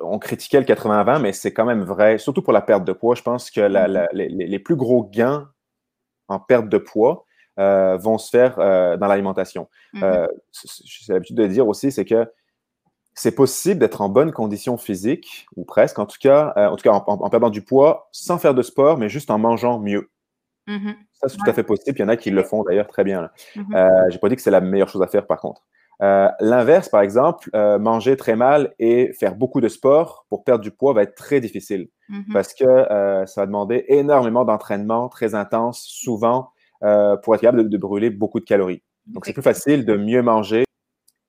[0.00, 3.14] on critiquait le 80-20, mais c'est quand même vrai, surtout pour la perte de poids.
[3.14, 4.08] Je pense que mm-hmm.
[4.12, 5.50] les, plus gros gains
[6.28, 7.26] en perte de poids,
[7.58, 9.68] euh, vont se faire euh, dans l'alimentation.
[9.92, 10.04] Mm-hmm.
[10.04, 10.26] Euh,
[10.84, 12.26] j'ai l'habitude de dire aussi, c'est que
[13.12, 16.92] c'est possible d'être en bonne condition physique, ou presque, en tout cas, en, tout cas
[16.92, 20.08] en, perdant du poids, sans faire de sport, mais juste en mangeant mieux.
[20.66, 20.94] Mm-hmm.
[21.12, 21.98] Ça, c'est tout à fait possible.
[21.98, 23.28] Il y en a qui le font d'ailleurs très bien.
[23.54, 24.06] Mm-hmm.
[24.08, 25.62] Je n'ai pas dit que c'est la meilleure chose à faire, par contre.
[26.40, 30.94] L'inverse, par exemple, manger très mal et faire beaucoup de sport pour perdre du poids
[30.94, 31.88] va être très difficile
[32.32, 32.64] parce que
[33.26, 36.50] ça va demander énormément d'entraînement très intense, souvent
[36.82, 38.82] euh, pour être capable de, brûler beaucoup de calories.
[39.06, 40.64] Donc, c'est plus facile de mieux manger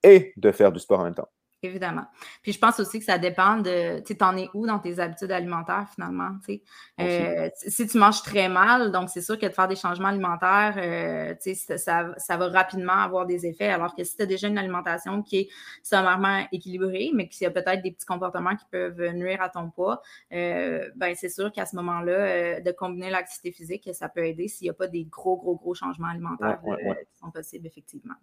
[0.02, 1.28] et de faire du sport en même temps.
[1.64, 2.04] Évidemment.
[2.42, 4.98] Puis je pense aussi que ça dépend de, tu sais, t'en es où dans tes
[4.98, 6.62] habitudes alimentaires finalement, tu sais?
[7.00, 10.74] Euh, si tu manges très mal, donc c'est sûr que de faire des changements alimentaires,
[10.76, 14.26] euh, tu sais, ça, ça, va rapidement avoir des effets, alors que si tu as
[14.26, 15.48] déjà une alimentation qui est
[15.82, 19.70] sommairement équilibrée, mais qu'il y a peut-être des petits comportements qui peuvent nuire à ton
[19.70, 20.02] poids,
[20.34, 24.66] euh, ben c'est sûr qu'à ce moment-là, de combiner l'activité physique, ça peut aider s'il
[24.66, 28.16] n'y a pas des gros, gros, gros changements alimentaires qui sont possibles, effectivement.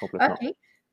[0.00, 0.34] Complètement.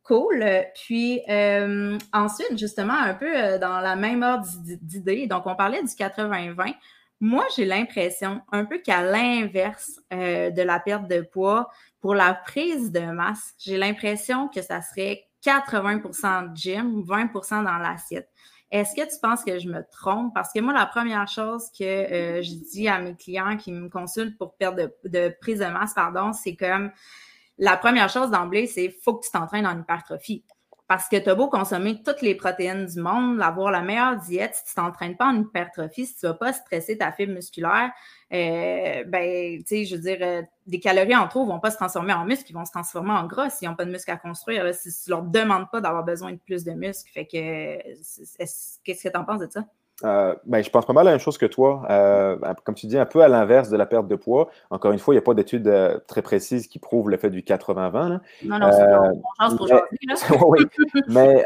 [0.06, 0.46] Cool.
[0.76, 5.82] Puis euh, ensuite, justement, un peu euh, dans la même ordre d'idée, donc on parlait
[5.82, 6.76] du 80-20.
[7.22, 11.70] Moi, j'ai l'impression, un peu qu'à l'inverse euh, de la perte de poids,
[12.02, 17.78] pour la prise de masse, j'ai l'impression que ça serait 80% de gym, 20% dans
[17.80, 18.30] l'assiette.
[18.70, 20.36] Est-ce que tu penses que je me trompe?
[20.36, 24.38] Parce que moi, la première chose que je dis à mes clients qui me consultent
[24.38, 26.92] pour perte de, de prise de masse, pardon, c'est comme
[27.58, 30.44] la première chose d'emblée, c'est faut que tu t'entraînes en hypertrophie.
[30.88, 34.54] Parce que tu as beau consommer toutes les protéines du monde, avoir la meilleure diète,
[34.54, 37.92] si tu t'entraînes pas en hypertrophie, si tu vas pas stresser ta fibre musculaire,
[38.32, 41.78] euh, ben, tu sais, je veux dire, euh, des calories en trop vont pas se
[41.78, 44.18] transformer en muscles, ils vont se transformer en gras s'ils n'ont pas de muscles à
[44.18, 47.12] construire, si tu leur demandes pas d'avoir besoin de plus de muscles.
[47.12, 47.78] Fait que,
[48.38, 49.66] qu'est-ce que tu en penses de ça?
[50.04, 51.86] Euh, ben, je pense pas mal à la même chose que toi.
[51.90, 54.50] Euh, comme tu dis, un peu à l'inverse de la perte de poids.
[54.70, 57.30] Encore une fois, il n'y a pas d'études euh, très précises qui prouvent le fait
[57.30, 58.20] du 80-20.
[58.44, 58.86] Non, non, c'est
[59.40, 59.68] chance pour
[60.52, 60.66] mais, oui,
[61.08, 61.46] mais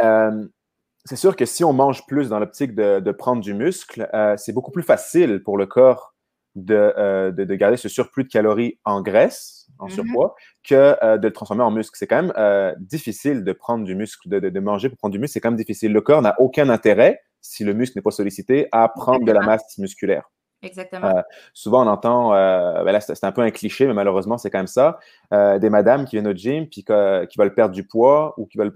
[1.05, 4.71] c'est sûr que si on mange plus dans l'optique de, prendre du muscle, c'est beaucoup
[4.71, 6.13] plus facile pour le corps
[6.55, 9.91] de, de, garder ce surplus de calories en graisse, en mm-hmm.
[9.91, 10.35] surpoids,
[10.67, 11.95] que de le transformer en muscle.
[11.97, 15.33] C'est quand même difficile de prendre du muscle, de manger pour prendre du muscle.
[15.33, 15.93] C'est quand même difficile.
[15.93, 19.41] Le corps n'a aucun intérêt si le muscle n'est pas sollicité, à prendre de la
[19.41, 20.29] masse musculaire.
[20.61, 21.07] Exactement.
[21.07, 21.21] Euh,
[21.53, 24.59] souvent, on entend, euh, ben là, c'est un peu un cliché, mais malheureusement, c'est quand
[24.59, 24.99] même ça,
[25.33, 28.57] euh, des madames qui viennent au gym puis qui veulent perdre du poids ou qui
[28.57, 28.73] veulent,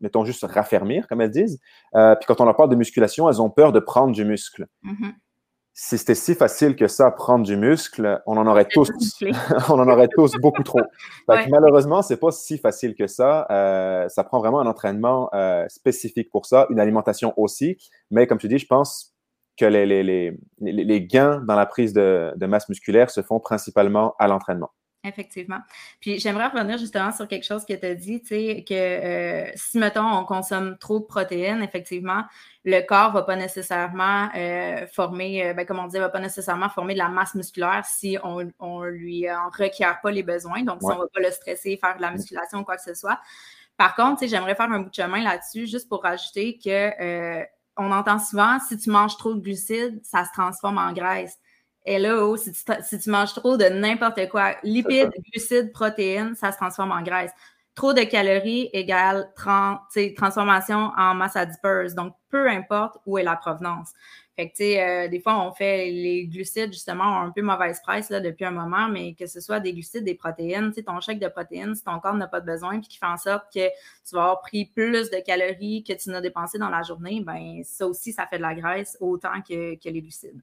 [0.00, 1.60] mettons, juste se raffermir, comme elles disent.
[1.92, 4.66] puis quand on leur parle de musculation, elles ont peur de prendre du muscle.
[4.84, 5.12] Mm-hmm
[5.78, 8.90] si c'était si facile que ça, prendre du muscle, on en aurait tous,
[9.68, 10.80] on en aurait tous beaucoup trop.
[11.28, 13.46] Malheureusement, Malheureusement, c'est pas si facile que ça.
[13.50, 17.76] Euh, ça prend vraiment un entraînement euh, spécifique pour ça, une alimentation aussi.
[18.10, 19.14] Mais comme tu dis, je pense
[19.58, 23.38] que les, les, les, les gains dans la prise de, de masse musculaire se font
[23.38, 24.70] principalement à l'entraînement.
[25.06, 25.60] Effectivement.
[26.00, 29.50] Puis j'aimerais revenir justement sur quelque chose que tu as dit, tu sais, que euh,
[29.54, 32.24] si, mettons, on consomme trop de protéines, effectivement,
[32.64, 36.20] le corps ne va pas nécessairement euh, former, euh, ben, comme on dit, va pas
[36.20, 40.62] nécessairement former de la masse musculaire si on ne lui en requiert pas les besoins.
[40.62, 42.82] Donc, si on ne va pas le stresser, faire de la musculation ou quoi que
[42.82, 43.20] ce soit.
[43.76, 47.44] Par contre, tu sais, j'aimerais faire un bout de chemin là-dessus, juste pour rajouter que
[47.78, 51.38] on entend souvent, si tu manges trop de glucides, ça se transforme en graisse.
[51.88, 56.56] Hello, si tu, si tu manges trop de n'importe quoi, lipides, glucides, protéines, ça se
[56.56, 57.30] transforme en graisse.
[57.76, 61.94] trop de calories égale transformation en masse adipeuse.
[61.94, 63.92] Donc, peu importe où est la provenance.
[64.34, 67.42] Fait que, tu sais, euh, des fois, on fait les glucides, justement, ont un peu
[67.42, 70.76] mauvaise presse là, depuis un moment, mais que ce soit des glucides, des protéines, tu
[70.76, 73.06] sais, ton chèque de protéines, si ton corps n'a pas de besoin, puis qui fait
[73.06, 76.68] en sorte que tu vas avoir pris plus de calories que tu n'as dépensé dans
[76.70, 80.42] la journée, ben ça aussi, ça fait de la graisse autant que, les glucides.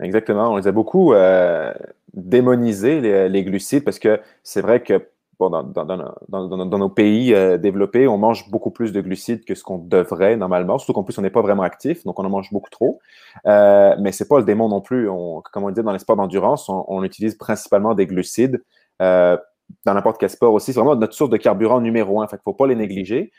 [0.00, 0.52] Exactement.
[0.52, 1.72] On les a beaucoup euh,
[2.14, 8.18] démonisés, les, les, glucides, parce que c'est vrai que dans, nos pays euh, développés, on
[8.18, 11.30] mange beaucoup plus de glucides que ce qu'on devrait normalement, surtout qu'en plus, on n'est
[11.30, 13.00] pas vraiment actif, donc on en mange beaucoup trop.
[13.46, 15.06] Euh, mais ce n'est pas le démon non plus.
[15.52, 18.62] comme on dit dans les sports d'endurance, on, utilise principalement des glucides.
[19.00, 22.26] Dans n'importe quel sport aussi, c'est vraiment notre source de carburant numéro un.
[22.30, 23.32] il ne faut pas les négliger.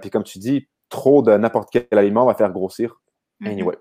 [0.00, 3.00] puis comme tu dis, trop de n'importe quel aliment va faire grossir.
[3.40, 3.50] Mm-hmm.
[3.50, 3.76] Anyway.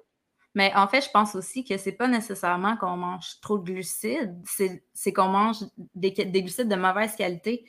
[0.54, 4.36] Mais en fait, je pense aussi que c'est pas nécessairement qu'on mange trop de glucides,
[4.94, 5.58] c'est qu'on mange
[5.96, 7.66] des, glucides de mauvaise qualité.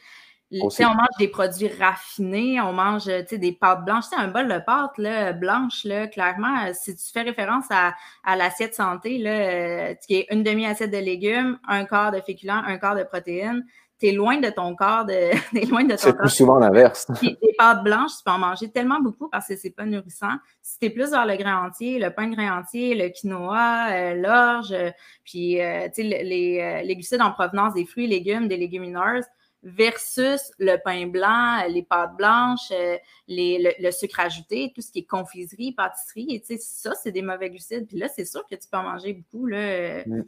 [0.61, 4.05] On mange des produits raffinés, on mange des pâtes blanches.
[4.17, 7.95] un bol de pâtes là, blanches, là, clairement, si tu fais référence à,
[8.37, 12.77] l'assiette santé, là, euh, qui est une demi-assiette de légumes, un quart de féculents, un
[12.77, 13.65] quart de protéines,
[14.11, 15.31] tu loin de ton corps, de,
[15.71, 17.07] loin de ton C'est plus souvent l'inverse.
[17.21, 20.35] Des pâtes blanches, tu peux en manger tellement beaucoup parce que c'est pas nourrissant.
[20.61, 23.91] Si tu es plus vers le grain entier, le pain de grain entier, le quinoa,
[23.93, 24.75] euh, l'orge,
[25.25, 29.27] puis euh, les, euh, les glucides en provenance des fruits, légumes, des légumineuses,
[29.63, 32.73] versus le pain blanc, les pâtes blanches,
[33.29, 36.43] les, le, sucre ajouté, tout ce qui est confiserie, pâtisserie.
[36.49, 37.87] Et, ça, c'est des mauvais glucides.
[37.87, 39.47] Puis là, c'est sûr que tu peux en manger beaucoup.
[39.47, 40.25] Là, mm.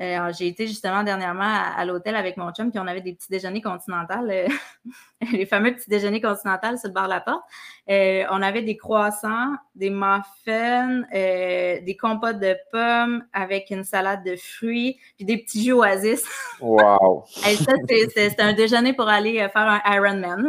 [0.00, 1.44] Euh, j'ai été justement dernièrement
[1.76, 4.48] à, l'hôtel avec mon chum, puis on avait des petits déjeuners continentales, euh,
[5.32, 7.42] les fameux petits déjeuners continentales sur le bord de la porte.
[7.90, 14.36] Euh, on avait des croissants, des muffins, des compotes de pommes avec une salade de
[14.36, 16.24] fruits, puis des petits jus oasis.
[16.60, 17.24] Wow!
[17.26, 20.46] ça, c'était un déjeuner pour aller faire un Ironman.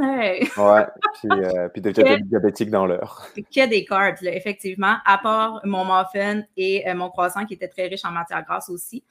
[0.57, 1.29] ouais, puis,
[1.71, 3.27] puis des diabétiques dans l'heure.
[3.35, 8.03] Que des carbs, effectivement, à part mon muffin et mon croissant qui était très riche
[8.03, 9.03] en matière grasse aussi.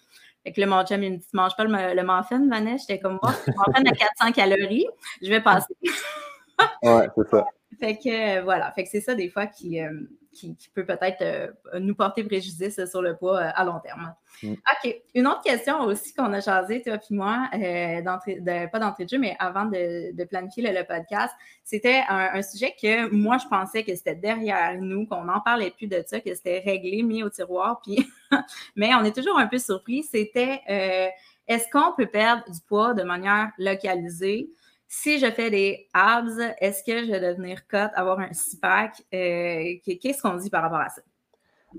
[0.45, 2.85] Fait que là, mon chum, il me dit, tu manges pas le, le muffin, Vanessa?
[2.89, 4.87] J'étais comme, moi, le muffin à 400 calories,
[5.23, 5.75] je vais passer.
[6.83, 7.45] ouais, c'est ça.
[7.81, 8.73] Fait que, euh, voilà.
[8.73, 9.91] Fait que c'est ça, des fois, qui, euh,
[10.33, 11.49] qui, peut peut-être euh,
[11.81, 14.15] nous porter préjudice sur le poids à long terme.
[14.43, 14.53] Mm.
[14.53, 14.97] OK.
[15.15, 19.19] Une autre question aussi qu'on a jasé, toi et moi, de, pas d'entrée de jeu,
[19.19, 24.15] mais avant de, planifier le, podcast, c'était un, sujet que moi, je pensais que c'était
[24.15, 28.09] derrière nous, qu'on n'en parlait plus de ça, que c'était réglé, mis au tiroir, puis...
[28.77, 30.05] mais on est toujours un peu surpris.
[30.05, 30.61] C'était
[31.51, 34.51] est-ce qu'on peut perdre du poids de manière localisée?
[34.93, 39.01] Si je fais des abs, est-ce que je vais devenir cut, avoir un six-pack?
[39.15, 41.01] Euh, qu'est-ce qu'on dit par rapport à ça?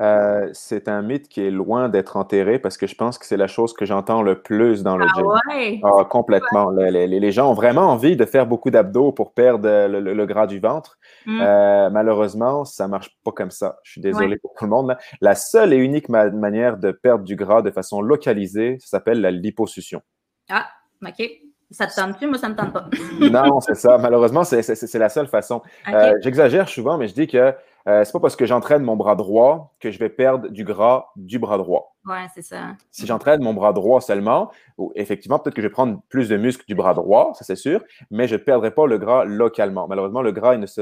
[0.02, 3.36] Euh, c'est un mythe qui est loin d'être enterré parce que je pense que c'est
[3.36, 5.82] la chose que j'entends le plus dans le ah gym.
[5.84, 6.70] Ah, complètement.
[6.72, 10.98] Les, gens ont vraiment envie de faire beaucoup d'abdos pour perdre le, gras du ventre.
[11.26, 11.42] Mm.
[11.42, 13.78] Euh, malheureusement, ça ne marche pas comme ça.
[13.84, 14.96] Je suis désolé pour tout le monde.
[15.20, 19.32] La seule et unique manière de perdre du gras de façon localisée, ça s'appelle la
[19.32, 20.02] liposuction.
[20.50, 20.70] Ah,
[21.06, 21.30] OK.
[21.72, 22.90] Ça te tente plus, moi, ça ne me tente pas.
[23.48, 23.98] non, c'est ça.
[23.98, 25.62] Malheureusement, c'est la seule façon.
[25.88, 27.56] Euh, j'exagère souvent, mais je dis que
[27.88, 31.08] euh, c'est pas parce que j'entraîne mon bras droit que je vais perdre du gras
[31.16, 31.96] du bras droit.
[32.06, 32.76] Oui, c'est ça.
[32.92, 34.52] Si j'entraîne mon bras droit seulement,
[34.96, 37.82] effectivement, peut-être que je vais prendre plus de muscles du bras droit, ça c'est sûr,
[38.12, 39.88] mais je ne perdrai pas le gras localement.
[39.88, 40.82] Malheureusement, le gras, il ne se,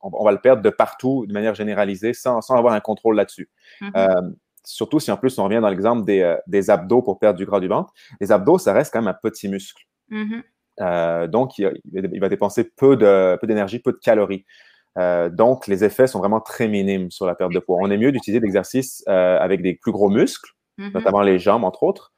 [0.00, 3.48] on, va le perdre de partout, de manière généralisée, sans, avoir un contrôle là-dessus.
[3.80, 3.90] Mm-hmm.
[3.96, 4.30] Euh,
[4.64, 7.46] surtout si en plus on revient dans l'exemple des, euh, des, abdos pour perdre du
[7.46, 7.92] gras du ventre.
[8.20, 9.86] Les abdos, ça reste quand même un petit muscle.
[10.10, 10.42] Mm-hmm.
[10.80, 12.96] Euh, donc, il, va dépenser peu
[13.42, 14.44] d'énergie, peu, peu, de calories.
[14.98, 17.78] Euh, donc, les effets sont vraiment très minimes sur la perte de poids.
[17.80, 20.92] On est mieux d'utiliser l'exercice euh, avec des plus gros muscles, mm-hmm.
[20.94, 22.12] notamment les jambes, entre autres,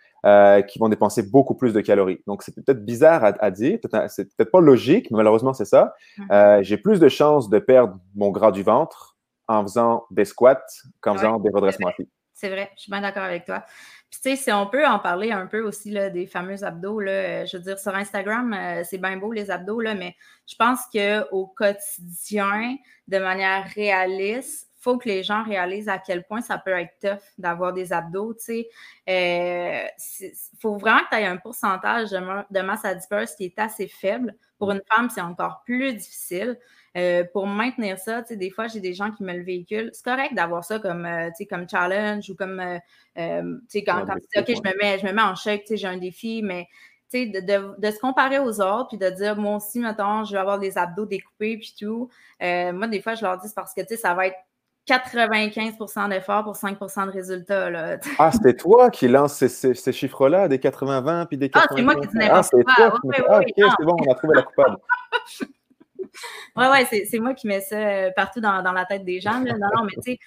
[0.68, 2.20] qui vont dépenser beaucoup plus de calories.
[2.26, 5.94] Donc, c'est peut-être bizarre à, dire, c'est peut-être pas logique, mais malheureusement, c'est ça.
[6.18, 6.62] Mm-hmm.
[6.62, 9.16] J'ai plus de chances de perdre mon gras du ventre
[9.48, 10.60] en faisant des squats
[11.00, 11.90] qu'en faisant des redressements.
[12.34, 13.64] C'est vrai, je suis bien d'accord avec toi.
[14.10, 16.98] Puis, tu sais, si on peut en parler un peu aussi là, des fameux abdos,
[16.98, 20.16] là, euh, je veux dire, sur Instagram, euh, c'est bien beau les abdos, là, mais
[20.48, 26.24] je pense qu'au quotidien, de manière réaliste, il faut que les gens réalisent à quel
[26.24, 28.34] point ça peut être tough d'avoir des abdos.
[28.48, 28.64] Il
[29.08, 29.84] euh,
[30.58, 34.34] faut vraiment que tu aies un pourcentage de, masse adipeuse qui est assez faible.
[34.58, 36.58] Pour une femme, c'est encore plus difficile.
[36.96, 39.90] Euh, pour maintenir ça, des fois, j'ai des gens qui me le véhiculent.
[39.92, 42.78] C'est correct d'avoir ça comme, euh, comme challenge ou comme, euh,
[43.16, 45.98] quand, quand tu dis, OK, je me mets, je me mets en chèque, j'ai un
[45.98, 46.66] défi, mais
[47.12, 50.38] de, de, de, se comparer aux autres, puis de dire, moi aussi, mettons, je vais
[50.38, 52.08] avoir des abdos découpés, puis tout.
[52.40, 54.36] moi, des fois, je leur dis, parce que, tu sais, ça va être
[54.88, 57.70] 95% d'efforts pour 5% de résultats.
[57.70, 57.98] Là.
[58.18, 61.82] Ah, c'était toi qui lance ces, ces, chiffres-là, des 80-20 puis des 80 Ah, c'est
[61.82, 63.14] moi qui dis n'importe ah, quoi.
[63.28, 64.76] ah, ok, c'est bon, on a trouvé la coupable.
[66.56, 69.40] ouais, ouais, c'est moi qui mets ça partout dans, dans la tête des gens.
[69.40, 70.18] Non, non, mais tu sais,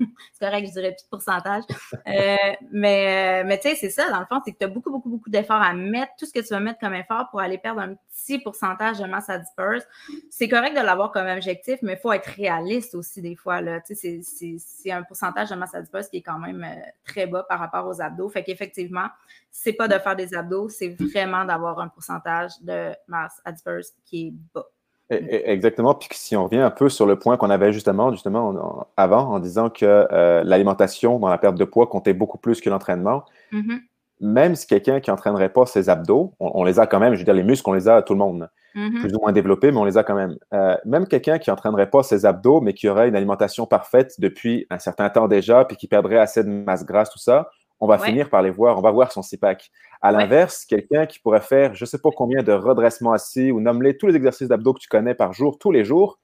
[0.32, 1.62] c'est correct, je dirais plus de pourcentage.
[2.06, 2.36] Euh,
[2.72, 4.90] mais euh, mais tu sais, c'est ça, dans le fond, c'est que tu as beaucoup,
[4.90, 6.12] beaucoup, beaucoup d'efforts à mettre.
[6.18, 9.06] Tout ce que tu vas mettre comme effort pour aller perdre un petit pourcentage de
[9.06, 9.84] masse à disperse,
[10.30, 13.60] c'est correct de l'avoir comme objectif, mais il faut être réaliste aussi des fois.
[13.84, 17.58] C'est un pourcentage de masse à disperse qui est quand même euh, très bas par
[17.58, 18.28] rapport aux abdos.
[18.28, 19.08] Fait qu'effectivement,
[19.50, 23.94] c'est pas de faire des abdos, c'est vraiment d'avoir un pourcentage de masse à disperse
[24.04, 24.66] qui est bas.
[25.08, 25.94] Exactement.
[25.94, 29.38] Puis si on revient un peu sur le point qu'on avait justement, justement avant, en
[29.38, 33.78] disant que euh, l'alimentation dans la perte de poids comptait beaucoup plus que l'entraînement, mm-hmm.
[34.20, 37.24] même si quelqu'un qui n'entraînerait pas ses abdos, on, les a quand même, je veux
[37.24, 39.00] dire, les muscles, on les a tout le monde, mm-hmm.
[39.00, 40.36] plus ou moins développés, mais on les a quand même.
[40.52, 44.66] Euh, même quelqu'un qui n'entraînerait pas ses abdos, mais qui aurait une alimentation parfaite depuis
[44.70, 47.48] un certain temps déjà, puis qui perdrait assez de masse grasse, tout ça,
[47.80, 49.70] on va finir par les voir, on va voir son CPAC.
[50.00, 53.60] À l'inverse, quelqu'un qui pourrait faire je ne sais pas combien de redressements assis ou
[53.60, 56.18] nommer tous les exercices d'abdos que tu connais par jour, tous les jours,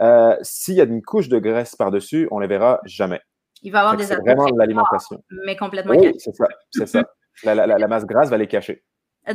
[0.00, 3.20] euh, s'il y a une couche de graisse par-dessus, on ne les verra jamais.
[3.62, 4.24] Il va avoir des abdos.
[4.24, 5.22] vraiment de l'alimentation.
[5.44, 6.46] Mais complètement oui, c'est ça.
[6.70, 7.02] C'est ça.
[7.44, 8.84] la, masse grasse va les cacher.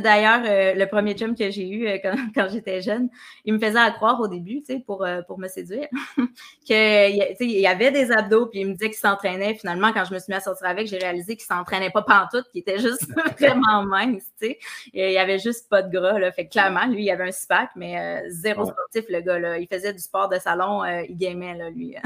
[0.00, 3.10] D'ailleurs, euh, le premier chum que j'ai eu euh, quand, j'étais jeune,
[3.44, 5.88] il me faisait croire au début, tu sais, pour, euh, pour me séduire,
[6.64, 9.54] qu'il y avait des abdos, puis il me disait qu'il s'entraînait.
[9.54, 12.48] Finalement, quand je me suis mis à sortir avec, j'ai réalisé qu'il s'entraînait pas pantoute,
[12.50, 13.06] qu'il était juste
[13.38, 14.58] vraiment mince, tu sais.
[14.94, 16.32] Il y avait juste pas de gras, là.
[16.32, 19.58] Fait que clairement, lui, il avait un SPAC, mais zéro sportif, le gars, là.
[19.58, 21.96] Il faisait du sport de salon, il gamait, là, lui.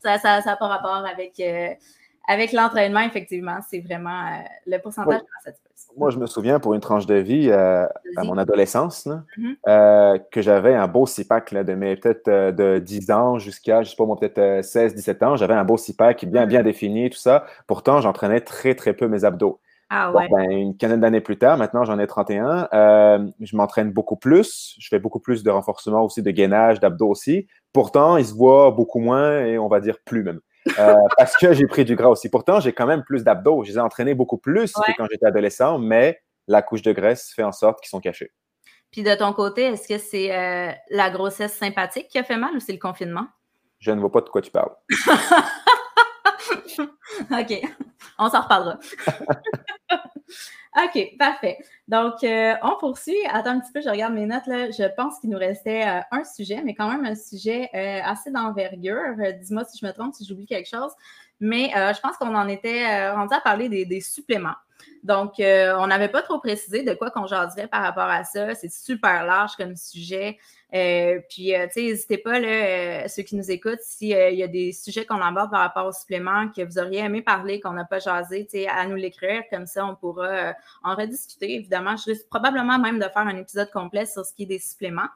[0.00, 1.38] ça n'a ça, ça pas rapport avec
[2.28, 5.52] avec l'entraînement, effectivement, c'est vraiment euh, le pourcentage de
[5.96, 7.86] Moi, je me souviens pour une tranche de vie euh,
[8.16, 9.56] à mon adolescence mm-hmm.
[9.66, 13.96] euh, que j'avais un beau CIPAC de mes peut-être de 10 ans jusqu'à, je sais
[13.96, 15.36] pas moi, peut-être 16-17 ans.
[15.36, 17.46] J'avais un beau CIPAC bien, bien défini, tout ça.
[17.66, 19.58] Pourtant, j'entraînais très, très peu mes abdos.
[19.88, 20.28] Ah ouais.
[20.30, 22.68] ben, une quinzaine d'années plus tard, maintenant j'en ai 31,
[23.40, 27.46] je m'entraîne beaucoup plus, je fais beaucoup plus de renforcement aussi, de gainage, d'abdos aussi.
[27.72, 30.40] Pourtant, ils se voient beaucoup moins et on va dire plus même.
[30.78, 32.28] Euh, parce que j'ai pris du gras aussi.
[32.28, 33.64] Pourtant, j'ai quand même plus d'abdos.
[33.64, 37.32] Je les ai entraînés beaucoup plus que quand j'étais adolescent, mais la couche de graisse
[37.34, 38.32] fait en sorte qu'ils sont cachés.
[38.90, 42.54] Puis de ton côté, est-ce que c'est euh, la grossesse sympathique qui a fait mal
[42.54, 43.26] ou c'est le confinement?
[43.78, 44.74] Je ne vois pas de quoi tu parles.
[47.30, 47.60] OK.
[48.18, 48.78] On s'en reparlera.
[50.76, 51.58] OK, parfait.
[51.88, 53.16] Donc, euh, on poursuit.
[53.30, 54.46] Attends un petit peu, je regarde mes notes.
[54.46, 54.70] Là.
[54.70, 58.30] Je pense qu'il nous restait euh, un sujet, mais quand même un sujet euh, assez
[58.30, 59.16] d'envergure.
[59.40, 60.92] Dis-moi si je me trompe, si j'oublie quelque chose.
[61.40, 64.56] Mais je pense qu'on en était rendu à parler des suppléments.
[65.04, 68.56] Donc, on n'avait pas trop précisé de quoi qu'on jaserait par rapport à ça.
[68.56, 70.36] C'est super large comme sujet.
[70.74, 74.48] Euh, puis, euh, tu sais, n'hésitez pas, là, ceux qui nous écoutent, s'il y a
[74.48, 77.84] des sujets qu'on aborde par rapport aux suppléments que vous auriez aimé parler, qu'on n'a
[77.84, 79.42] pas jasé, tu sais, à nous l'écrire.
[79.50, 81.54] Comme ça, on pourra en rediscuter.
[81.54, 84.58] Évidemment, je risque probablement même de faire un épisode complet sur ce qui est des
[84.58, 85.08] suppléments.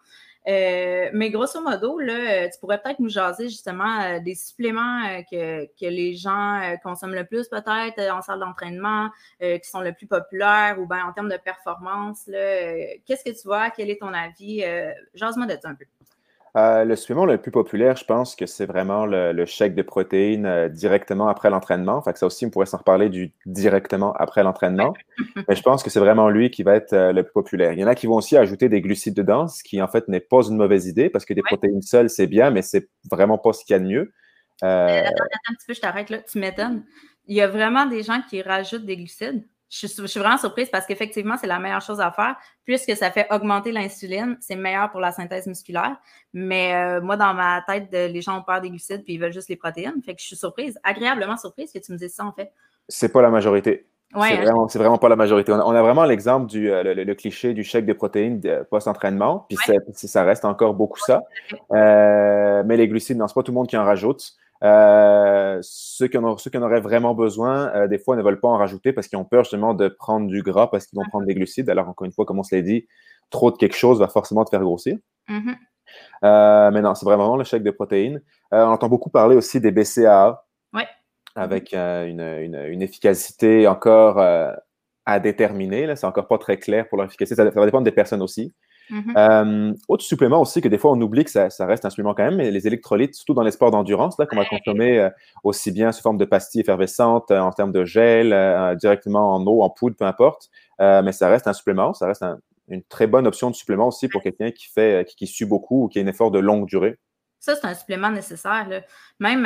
[0.48, 5.22] Euh, mais grosso modo, là, euh, tu pourrais peut-être nous jaser justement euh, des suppléments
[5.30, 10.06] que, que, les gens consomment le plus peut-être en salle d'entraînement, qui sont le plus
[10.06, 12.24] populaires ou bien en termes de performance.
[12.26, 13.70] Qu'est-ce que tu vois?
[13.70, 14.64] Quel est ton avis?
[15.14, 15.84] Jase-moi de ça un peu.
[16.54, 19.80] Euh, le supplément le plus populaire, je pense que c'est vraiment le, le, chèque de
[19.80, 22.02] protéines euh, directement après l'entraînement.
[22.02, 24.92] Fait que ça aussi, on pourrait s'en reparler du directement après l'entraînement.
[25.48, 27.72] Mais je pense que c'est vraiment lui qui va être euh, le plus populaire.
[27.72, 30.08] Il y en a qui vont aussi ajouter des glucides dedans, ce qui en fait
[30.08, 33.38] n'est pas une mauvaise idée parce que des protéines seules, c'est bien, mais c'est vraiment
[33.38, 34.12] pas ce qu'il y a de mieux.
[34.60, 36.18] Attends, attends un petit peu, je t'arrête là.
[36.18, 36.84] Tu m'étonnes.
[37.28, 39.42] Il y a vraiment des gens qui rajoutent des glucides?
[39.72, 42.36] Je, suis vraiment surprise parce qu'effectivement, c'est la meilleure chose à faire.
[42.64, 45.96] Puisque ça fait augmenter l'insuline, c'est meilleur pour la synthèse musculaire.
[46.34, 49.32] Mais euh, moi, dans ma tête, les gens ont peur des glucides puis ils veulent
[49.32, 50.02] juste les protéines.
[50.04, 52.52] Fait que je suis surprise, agréablement surprise que tu me dises ça, en fait.
[52.86, 53.86] C'est pas la majorité.
[54.12, 54.42] c'est hein.
[54.42, 55.52] vraiment, vraiment, pas la majorité.
[55.52, 59.56] On a, vraiment l'exemple du euh, le, cliché du chèque de protéines post-entraînement, puis
[59.94, 61.22] ça reste encore beaucoup ça.
[61.72, 64.36] Euh, mais les glucides, non, c'est pas tout le monde qui en rajoute.
[64.62, 68.92] Euh, ceux, qui en, auraient vraiment besoin, euh, des fois, ne veulent pas en rajouter
[68.92, 71.68] parce qu'ils ont peur justement de prendre du gras parce qu'ils vont prendre des glucides.
[71.68, 72.86] Alors, encore une fois, comme on se l'a dit,
[73.30, 74.96] trop de quelque chose va forcément te faire grossir.
[75.28, 75.56] Mm-hmm.
[76.24, 78.22] Euh, mais non, c'est vraiment le chèque de protéines.
[78.52, 80.44] on entend beaucoup parler aussi des BCAA.
[81.34, 85.96] Avec une, efficacité encore à déterminer.
[85.96, 87.34] C'est encore pas très clair pour leur efficacité.
[87.34, 88.52] Ça, ça va dépendre des personnes aussi.
[88.92, 89.16] Mm-hmm.
[89.16, 92.24] Euh, autre supplément aussi que des fois on oublie que ça, reste un supplément quand
[92.24, 95.08] même, mais les électrolytes, surtout dans les sports d'endurance, qu'on va consommer euh,
[95.44, 99.62] aussi bien sous forme de pastilles effervescentes, euh, en termes de gel, directement en eau,
[99.62, 100.50] en poudre, peu importe.
[100.78, 102.24] mais ça reste un supplément, ça reste
[102.68, 105.88] une très bonne option de supplément aussi pour quelqu'un qui fait, qui, sue beaucoup ou
[105.88, 106.98] qui a un effort de longue durée.
[107.40, 108.82] Ça, c'est un supplément nécessaire.
[109.18, 109.42] Même,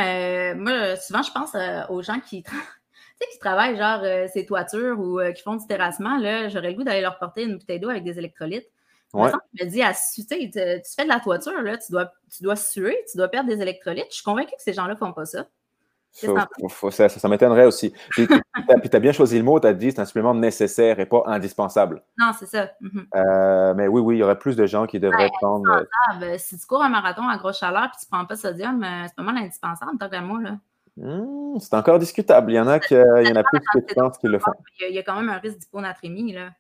[0.59, 1.57] moi, souvent, je pense
[1.89, 2.43] aux gens qui,
[3.33, 6.19] qui travaillent genre ces toitures ou qui font du terrassement.
[6.49, 8.69] J'aurais le goût d'aller leur porter une bouteille d'eau avec des électrolytes
[9.13, 9.31] Ouais.
[9.55, 12.57] Je me dis, à, tu, tu fais de la toiture, là, tu, dois, tu dois
[12.57, 14.07] suer, tu dois perdre des électrolytes.
[14.11, 15.47] Je suis convaincue que ces gens-là ne font pas ça.
[16.13, 17.93] ça, ça, m'étonnerait aussi.
[18.11, 21.07] Puis, tu as, bien choisi le mot, tu as dit c'est un supplément nécessaire et
[21.07, 22.03] pas indispensable.
[22.19, 22.71] Non, c'est ça.
[22.81, 23.07] Mhm.
[23.15, 25.87] Euh, mais oui, oui, il y aurait plus de gens qui devraient prendre.
[26.23, 28.83] Euh, si tu cours un marathon à grosse chaleur et tu ne prends pas sodium,
[28.83, 30.41] euh, c'est pas mal indispensable, tant que moi.
[30.43, 30.59] Là.
[30.97, 32.53] Hmm, c'est encore discutable.
[32.53, 34.53] Il y en a, qui, il y en a plus que tu qui le font.
[34.81, 36.33] Il y, a, quand même un risque d'hyponatrémie.
[36.33, 36.51] Là.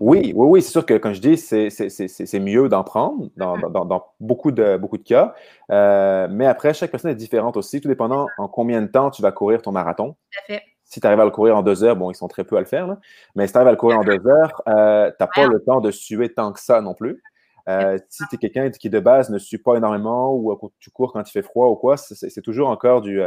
[0.00, 4.02] Oui, oui, oui, c'est sûr que quand je dis, c'est mieux d'en prendre dans, mm-hmm.
[4.20, 5.34] beaucoup, de, beaucoup de cas.
[5.70, 9.22] Euh, mais après, chaque personne est différente aussi, tout dépendant en combien de temps tu
[9.22, 10.16] vas courir ton marathon.
[10.30, 10.62] Tout à fait.
[10.84, 12.60] Si tu arrives à le courir en deux heures, bon, ils sont très peu à
[12.60, 12.96] le faire,
[13.34, 15.62] mais si tu arrives à le courir en deux heures, euh, tu n'as pas le
[15.62, 17.22] temps de suer tant que ça non plus.
[17.68, 21.12] Euh, si tu es quelqu'un qui de base ne sue pas énormément ou tu cours
[21.12, 23.20] quand il fait froid ou quoi, c'est toujours encore du,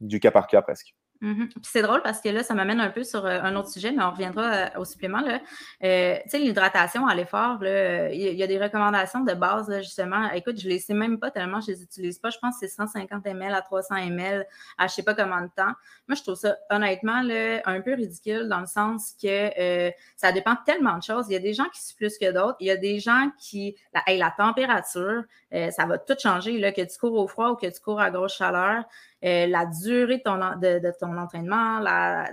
[0.00, 0.96] du cas par cas presque.
[1.20, 3.90] Mmh c'est drôle parce que là, ça m'amène un peu sur euh, un autre sujet,
[3.90, 5.20] mais on reviendra euh, au supplément.
[5.20, 5.40] Là.
[5.82, 10.30] Euh, tu sais, l'hydratation à l'effort, il y, a des recommandations de base, justement.
[10.32, 12.30] Écoute, je ne les sais même pas tellement, je ne les utilise pas.
[12.30, 14.46] Je pense que c'est 150 ml à 300 ml
[14.78, 15.72] à je ne sais pas combien de temps.
[16.08, 20.56] Moi, je trouve ça honnêtement là, un peu ridicule dans le sens que ça dépend
[20.64, 21.26] tellement de choses.
[21.28, 22.56] Il y a des gens qui suent plus que d'autres.
[22.60, 23.76] Il y a des gens qui.
[23.92, 27.66] La, la température, ça va tout changer, là, que tu cours au froid ou que
[27.66, 28.84] tu cours à grosse chaleur.
[29.24, 32.30] Euh, la durée de ton, de, ton entraînement, la,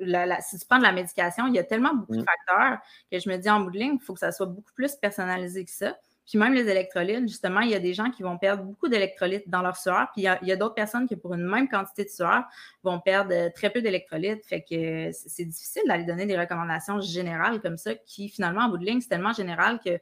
[0.00, 2.24] la, si tu prends de la médication, il y a tellement beaucoup de mm.
[2.24, 2.78] facteurs
[3.12, 4.96] que je me dis en bout de ligne, il faut que ça soit beaucoup plus
[4.96, 5.96] personnalisé que ça.
[6.28, 9.48] Puis même les électrolytes, justement, il y a des gens qui vont perdre beaucoup d'électrolytes
[9.48, 12.10] dans leur sueur, puis il y a, d'autres personnes qui, pour une même quantité de
[12.10, 12.44] sueur,
[12.82, 14.44] vont perdre euh, très peu d'électrolytes.
[14.44, 18.78] Fait que c'est difficile d'aller donner des recommandations générales comme ça, qui finalement, en bout
[18.78, 19.98] de ligne, c'est tellement général que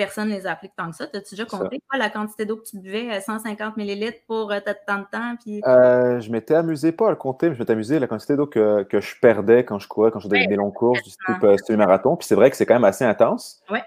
[0.00, 1.04] personne ne les applique tant que ça.
[1.12, 4.58] As-tu déjà compté quoi, la quantité d'eau que tu buvais, 150 euh, millilitres pour euh,
[4.86, 5.34] tant de temps?
[5.44, 5.60] Puis...
[5.66, 8.46] Euh, je m'étais amusé, pas à le compter, mais je m'étais amusé la quantité d'eau
[8.46, 11.46] que, que, je perdais quand je courais, quand je faisais des longues courses du type
[11.66, 12.16] semi-marathon.
[12.16, 13.62] Puis c'est vrai que c'est quand même assez intense.
[13.70, 13.82] Ouais.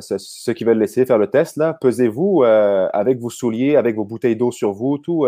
[0.00, 4.36] ceux, qui veulent laisser faire le test, là, pesez-vous avec vos souliers, avec vos bouteilles
[4.36, 5.26] d'eau sur vous, tout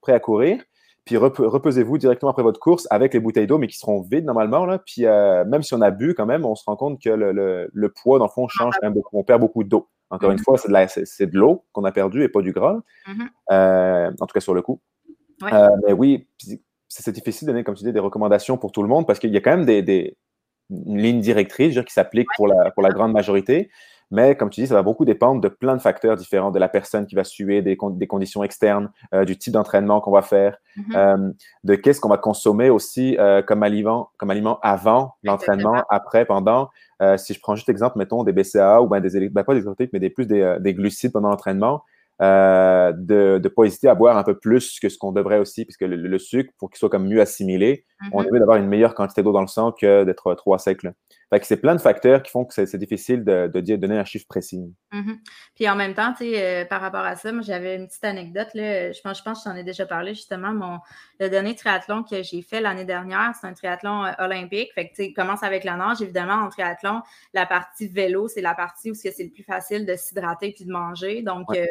[0.00, 0.62] prêt à courir.
[1.08, 4.66] Puis reposez-vous directement après votre course avec les bouteilles d'eau, mais qui seront vides normalement.
[4.66, 4.78] Là.
[4.78, 7.88] Puis euh, même si on a bu quand même, on se rend compte que le,
[7.88, 9.16] poids, dans le fond, change quand même beaucoup.
[9.16, 9.88] On perd beaucoup d'eau.
[10.10, 10.42] Encore une mm-hmm.
[10.42, 10.58] fois,
[11.06, 12.82] c'est de l'eau qu'on a perdu et pas du gras.
[13.06, 13.28] Mm-hmm.
[13.52, 14.82] Euh, en tout cas, sur le coup.
[15.50, 16.28] Euh, mais oui,
[16.88, 19.32] c'est difficile de donner, comme tu dis, des recommandations pour tout le monde parce qu'il
[19.32, 20.18] y a quand même des, des
[20.68, 23.70] une ligne directrice qui s'applique pour, la, pour la grande majorité.
[24.10, 26.68] Mais comme tu dis, ça va beaucoup dépendre de plein de facteurs différents, de la
[26.68, 30.56] personne qui va suer, des, des conditions externes, euh, du type d'entraînement qu'on va faire,
[30.76, 30.96] mm-hmm.
[30.96, 31.32] euh,
[31.64, 36.70] de qu'est-ce qu'on va consommer aussi euh, comme, aliment, comme aliment avant l'entraînement, après, pendant.
[37.16, 40.00] si je prends juste l'exemple, mettons, des BCAA ou ben des, ben pas des mais
[40.00, 41.84] des, plus des, des glucides pendant l'entraînement,
[42.20, 45.82] de ne pas hésiter à boire un peu plus que ce qu'on devrait aussi, puisque
[45.82, 48.24] le, sucre, pour qu'il soit comme mieux assimilé, on mm-hmm.
[48.24, 50.82] devrait d'avoir une meilleure quantité d'eau dans le sang que d'être trop à sec.
[50.82, 50.92] Là.
[51.30, 54.04] Fait que c'est plein de facteurs qui font que c'est difficile de, de, donner un
[54.04, 54.62] chiffre précis.
[54.92, 55.18] Mm-hmm.
[55.54, 58.04] Puis en même temps, tu sais, euh, par rapport à ça, moi, j'avais une petite
[58.04, 58.48] anecdote.
[58.54, 60.54] Là, je pense, je pense que j'en ai déjà parlé, justement.
[60.54, 60.78] Mon,
[61.20, 64.72] le dernier triathlon que j'ai fait l'année dernière, c'est un triathlon euh, olympique.
[64.74, 66.00] Fait que, tu sais, commence avec la nage.
[66.00, 67.02] Évidemment, en triathlon,
[67.34, 70.72] la partie vélo, c'est la partie où c'est le plus facile de s'hydrater puis de
[70.72, 71.20] manger.
[71.20, 71.66] Donc, euh,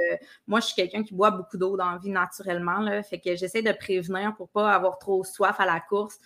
[0.45, 2.79] moi, je suis quelqu'un qui boit beaucoup d'eau dans la vie naturellement.
[2.79, 6.19] Là, fait que j'essaie de prévenir pour pas avoir trop soif à la course.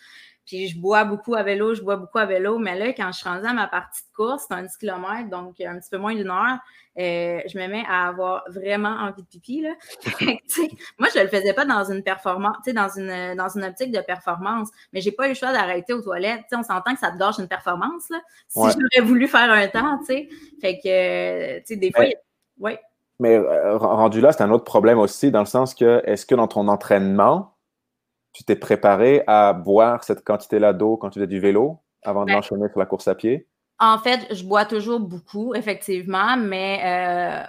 [0.46, 3.20] Puis je bois beaucoup à vélo, je bois beaucoup à vélo, mais là, quand je
[3.20, 5.98] suis rendue à ma partie de course, c'est un 10 km, donc un petit peu
[5.98, 6.58] moins d'une heure,
[6.98, 9.62] euh, je me mets à avoir vraiment envie de pipi.
[9.62, 9.76] Là.
[11.00, 14.02] moi, je ne le faisais pas dans une performance, dans une, dans une optique de
[14.02, 16.46] performance, mais j'ai pas eu le choix d'arrêter aux toilettes.
[16.52, 18.10] on s'entend que ça te gorge une performance.
[18.10, 20.30] Là, si j'aurais voulu faire un temps, tu sais.
[20.60, 22.06] Fait que, tu sais, des fois,
[22.60, 22.74] oui.
[23.22, 26.34] Mais euh, rendu là, c'est un autre problème aussi, dans le sens que est-ce que
[26.34, 27.54] dans ton entraînement,
[28.34, 32.32] tu t'es préparé à boire cette quantité-là d'eau quand tu fais du vélo avant de
[32.32, 33.48] l'enchaîner sur la course à pied?
[33.78, 37.46] En fait, je bois toujours beaucoup, effectivement, mais euh,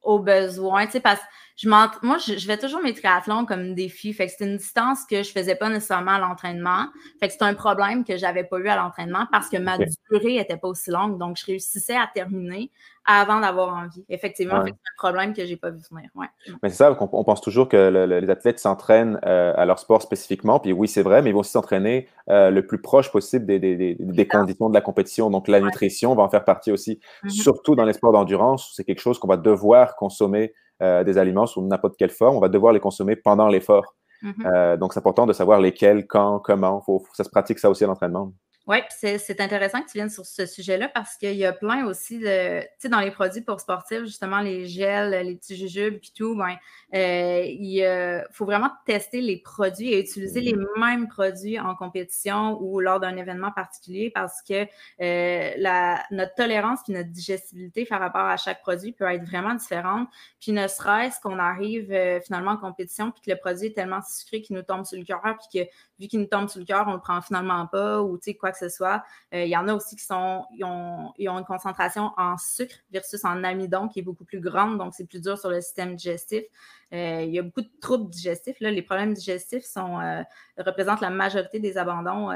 [0.00, 1.26] au besoin, tu sais, parce que
[1.56, 4.12] je moi, je, vais toujours mes triathlons comme défi.
[4.12, 6.86] Fait que c'est une distance que je faisais pas nécessairement à l'entraînement.
[7.18, 9.78] Fait que c'est un problème que j'avais pas eu à l'entraînement parce que ma
[10.10, 11.18] durée était pas aussi longue.
[11.18, 12.70] Donc, je réussissais à terminer
[13.06, 14.04] avant d'avoir envie.
[14.10, 16.10] Effectivement, c'est un problème que j'ai pas vu venir.
[16.14, 16.26] Ouais.
[16.62, 20.60] Mais c'est ça, on, pense toujours que les athlètes s'entraînent euh, à leur sport spécifiquement.
[20.60, 23.58] Puis oui, c'est vrai, mais ils vont aussi s'entraîner euh, le plus proche possible des,
[23.58, 25.30] des, des, conditions de la compétition.
[25.30, 27.30] Donc, la nutrition va en faire partie aussi, mm-hmm.
[27.30, 28.72] surtout dans les sports d'endurance.
[28.76, 30.52] C'est quelque chose qu'on va devoir consommer
[30.82, 33.94] euh, des aliments sous n'importe quelle forme, on va devoir les consommer pendant l'effort.
[34.22, 34.46] Mm-hmm.
[34.46, 36.82] Euh, donc, c'est important de savoir lesquels, quand, comment.
[36.82, 38.32] Faut, ça se pratique ça aussi à l'entraînement.
[38.68, 42.18] Oui, c'est intéressant que tu viennes sur ce sujet-là parce qu'il y a plein aussi
[42.18, 46.12] de, tu sais, dans les produits pour sportifs, justement, les gels, les petits jujubes et
[46.16, 46.56] tout, ben,
[46.92, 52.80] euh, il faut vraiment tester les produits et utiliser les mêmes produits en compétition ou
[52.80, 54.64] lors d'un événement particulier parce que
[55.00, 59.54] euh, la, notre tolérance puis notre digestibilité par rapport à chaque produit peut être vraiment
[59.54, 60.08] différente.
[60.40, 64.00] Puis ne serait-ce qu'on arrive euh, finalement en compétition puis que le produit est tellement
[64.02, 65.68] sucré qu'il nous tombe sur le cœur puis que
[66.00, 68.34] vu qu'il nous tombe sur le cœur, on le prend finalement pas ou tu sais
[68.34, 69.02] quoi que ce soit.
[69.34, 72.36] Euh, il y en a aussi qui sont, ils ont, ils ont, une concentration en
[72.38, 75.60] sucre versus en amidon qui est beaucoup plus grande, donc c'est plus dur sur le
[75.60, 76.44] système digestif.
[76.92, 78.56] Euh, il y a beaucoup de troubles digestifs.
[78.60, 78.70] Là.
[78.70, 80.22] Les problèmes digestifs sont, euh,
[80.58, 82.30] représentent la majorité des abandons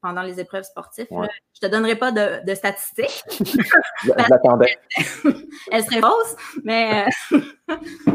[0.00, 1.08] pendant les épreuves sportives.
[1.10, 1.26] Je ne
[1.60, 3.24] te donnerai pas de, statistiques.
[4.04, 4.78] J'attendais.
[5.72, 7.06] Elle serait fausse, mais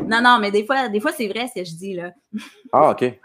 [0.07, 1.93] non, non, mais des fois, des fois c'est vrai ce que je dis.
[1.93, 2.11] Là.
[2.71, 3.19] Ah, OK.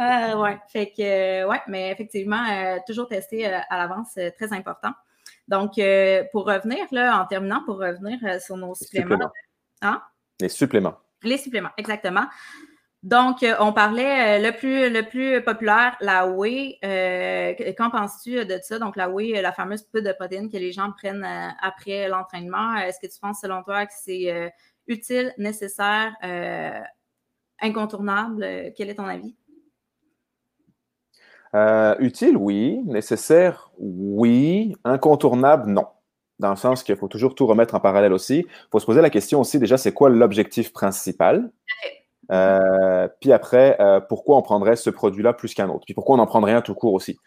[0.00, 4.92] Euh, ouais, fait que, ouais, mais effectivement, euh, toujours tester euh, à l'avance, très important.
[5.46, 5.72] Donc,
[6.32, 9.30] pour revenir, là, en terminant, pour revenir sur nos suppléments.
[9.82, 10.00] Hein?
[10.40, 10.96] Les suppléments.
[11.22, 12.24] Les suppléments, exactement.
[13.02, 16.78] Donc, on parlait le plus, le plus populaire, la whey.
[17.76, 18.78] Qu'en penses-tu de ça?
[18.78, 21.26] Donc, la whey, la fameuse poudre de protéines que les gens prennent
[21.60, 22.76] après l'entraînement.
[22.76, 24.52] Est-ce que tu penses, selon toi, que c'est
[24.86, 26.14] utile, nécessaire,
[27.60, 28.72] incontournable?
[28.76, 29.34] Quel est ton avis?
[31.54, 32.80] Euh, utile, oui.
[32.86, 34.74] Nécessaire, oui.
[34.84, 35.86] Incontournable, non.
[36.38, 38.46] Dans le sens qu'il faut toujours tout remettre en parallèle aussi.
[38.48, 41.50] Il faut se poser la question aussi, déjà, c'est quoi l'objectif principal?
[42.30, 45.84] Euh, puis après, euh, pourquoi on prendrait ce produit-là plus qu'un autre?
[45.84, 47.18] Puis pourquoi on en prendrait un tout court aussi?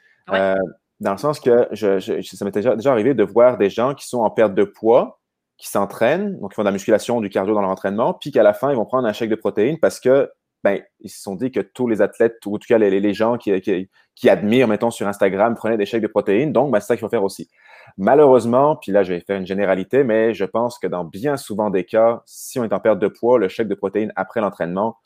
[1.00, 4.20] dans le sens que je, ça m'était déjà, arrivé de voir des gens qui sont
[4.20, 5.20] en perte de poids,
[5.58, 8.42] qui s'entraînent, donc ils font de la musculation, du cardio dans leur entraînement, puis qu'à
[8.42, 10.32] la fin, ils vont prendre un chèque de protéines parce que
[10.64, 13.38] ben, ils se sont dit que tous les athlètes, ou en tout cas les, gens
[13.38, 16.53] qui, admirent, mettons, sur Instagram, prenaient des chèques de protéines.
[16.53, 17.49] Donc, ben, c'est ça qu'il faut faire aussi.
[17.97, 21.70] Malheureusement, puis là, je vais faire une généralité, mais je pense que dans bien souvent
[21.70, 24.97] des cas, si on est en perte de poids, le chèque de protéines après l'entraînement,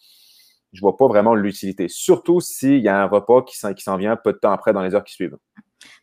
[0.74, 1.88] je vois pas vraiment l'utilité.
[1.88, 4.94] Surtout s'il y a un repas qui s'en vient peu de temps après dans les
[4.94, 5.38] heures qui suivent.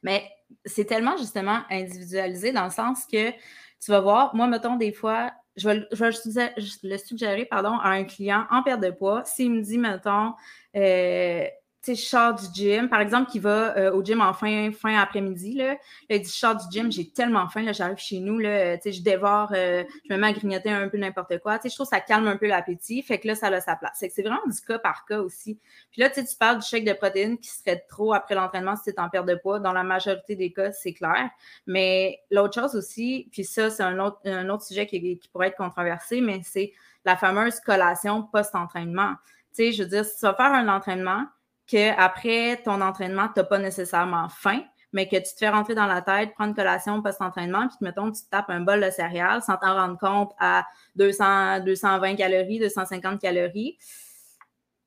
[0.03, 0.25] Mais
[0.65, 5.31] c'est tellement justement individualisé dans le sens que tu vas voir, moi, mettons, des fois,
[5.57, 9.25] je vais, le suggérer pardon, à un client en perte de poids.
[9.25, 10.35] S'il me dit, mettons,
[10.77, 11.47] euh,
[11.85, 15.55] sais, je du gym, par exemple, qui va euh, au gym en fin, fin après-midi,
[15.55, 15.77] là,
[16.09, 18.93] il dit, je du gym, j'ai tellement faim, là, j'arrive chez nous, là, tu sais,
[18.93, 21.75] je dévore, euh, je me mets à grignoter un peu n'importe quoi, tu sais, je
[21.75, 23.93] trouve que ça calme un peu l'appétit, fait que là, ça a sa place.
[23.97, 25.59] C'est vraiment du cas par cas aussi.
[25.91, 28.85] Puis là, tu tu parles du chèque de protéines qui serait trop après l'entraînement si
[28.85, 29.61] tu es en perte de poids.
[29.61, 31.31] Dans la majorité des cas, c'est clair.
[31.67, 35.49] Mais l'autre chose aussi, puis ça, c'est un autre, un autre sujet qui, qui pourrait
[35.49, 36.73] être controversé, mais c'est
[37.05, 39.15] la fameuse collation post-entraînement.
[39.55, 41.27] Tu sais, je veux dire, si tu vas faire un entraînement,
[41.67, 44.61] qu'après ton entraînement, tu n'as pas nécessairement faim,
[44.93, 48.23] mais que tu te fais rentrer dans la tête, prendre collation post-entraînement, puis mettons, tu
[48.23, 50.65] te tapes un bol de céréales sans t'en rendre compte à
[50.97, 53.77] 200, 220 calories, 250 calories,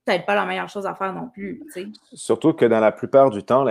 [0.05, 1.61] peut-être pas la meilleure chose à faire non plus.
[2.13, 3.65] Surtout que dans la plupart du temps,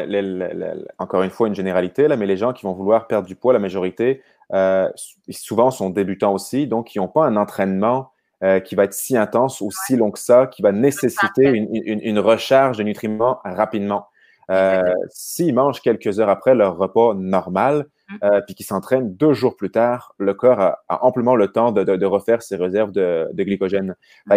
[0.99, 3.55] encore une fois, une généralité, là, mais les gens qui vont vouloir perdre du poids,
[3.55, 4.91] la majorité, euh,
[5.31, 8.13] souvent sont débutants aussi, donc ils n'ont pas un entraînement
[8.47, 12.18] euh, qui va être si intense ou si long que ça, qui va nécessiter une,
[12.20, 14.07] recharge de nutriments rapidement.
[14.53, 18.14] Euh, s'ils mangent quelques heures après leur repas normal, mmh.
[18.22, 22.05] euh, puis qu'ils s'entraînent deux jours plus tard, le corps a, amplement le temps de,
[22.05, 23.97] refaire ses réserves de, glycogène.
[24.26, 24.36] Mmh.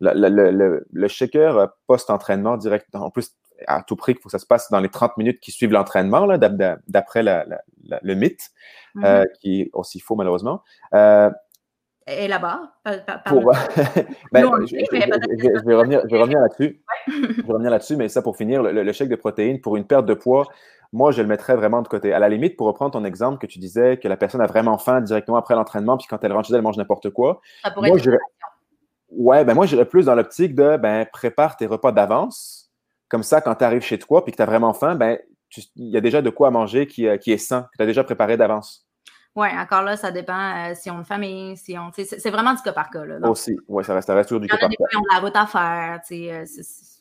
[0.00, 3.32] le, shaker post-entraînement direct, en plus,
[3.66, 5.72] à tout prix, il faut que ça se passe dans les 30 minutes qui suivent
[5.72, 6.28] l'entraînement,
[6.86, 8.50] d'après le mythe,
[8.94, 9.24] mmh.
[9.40, 10.62] qui est aussi faux malheureusement
[12.10, 12.72] est là-bas.
[12.86, 12.92] je,
[15.66, 16.82] vais revenir, revenir là-dessus.
[17.08, 20.06] je vais revenir là-dessus, mais ça pour finir, le, chèque de protéines pour une perte
[20.06, 20.46] de poids,
[20.92, 22.12] moi, je le mettrais vraiment de côté.
[22.12, 24.76] À la limite, pour reprendre ton exemple que tu disais que la personne a vraiment
[24.76, 27.40] faim directement après l'entraînement, puis quand elle rentre chez elle, elle mange n'importe quoi.
[27.62, 28.18] Ça pourrait moi, être
[29.10, 32.70] Ouais, ben moi, j'irais plus dans l'optique de ben, prépare tes repas d'avance.
[33.08, 35.18] Comme ça, quand tu arrives chez toi puis que tu as vraiment faim, ben,
[35.76, 37.86] il y a déjà de quoi manger qui, euh, qui est sain, que tu as
[37.86, 38.86] déjà préparé d'avance.
[39.36, 41.90] Oui, encore là, ça dépend euh, si on a une famille, si on.
[41.92, 43.04] C'est vraiment du cas par cas.
[43.04, 44.76] Là, Aussi, oui, ça reste, toujours du cas par cas.
[44.96, 46.00] On a la route à faire.
[46.10, 46.44] Euh,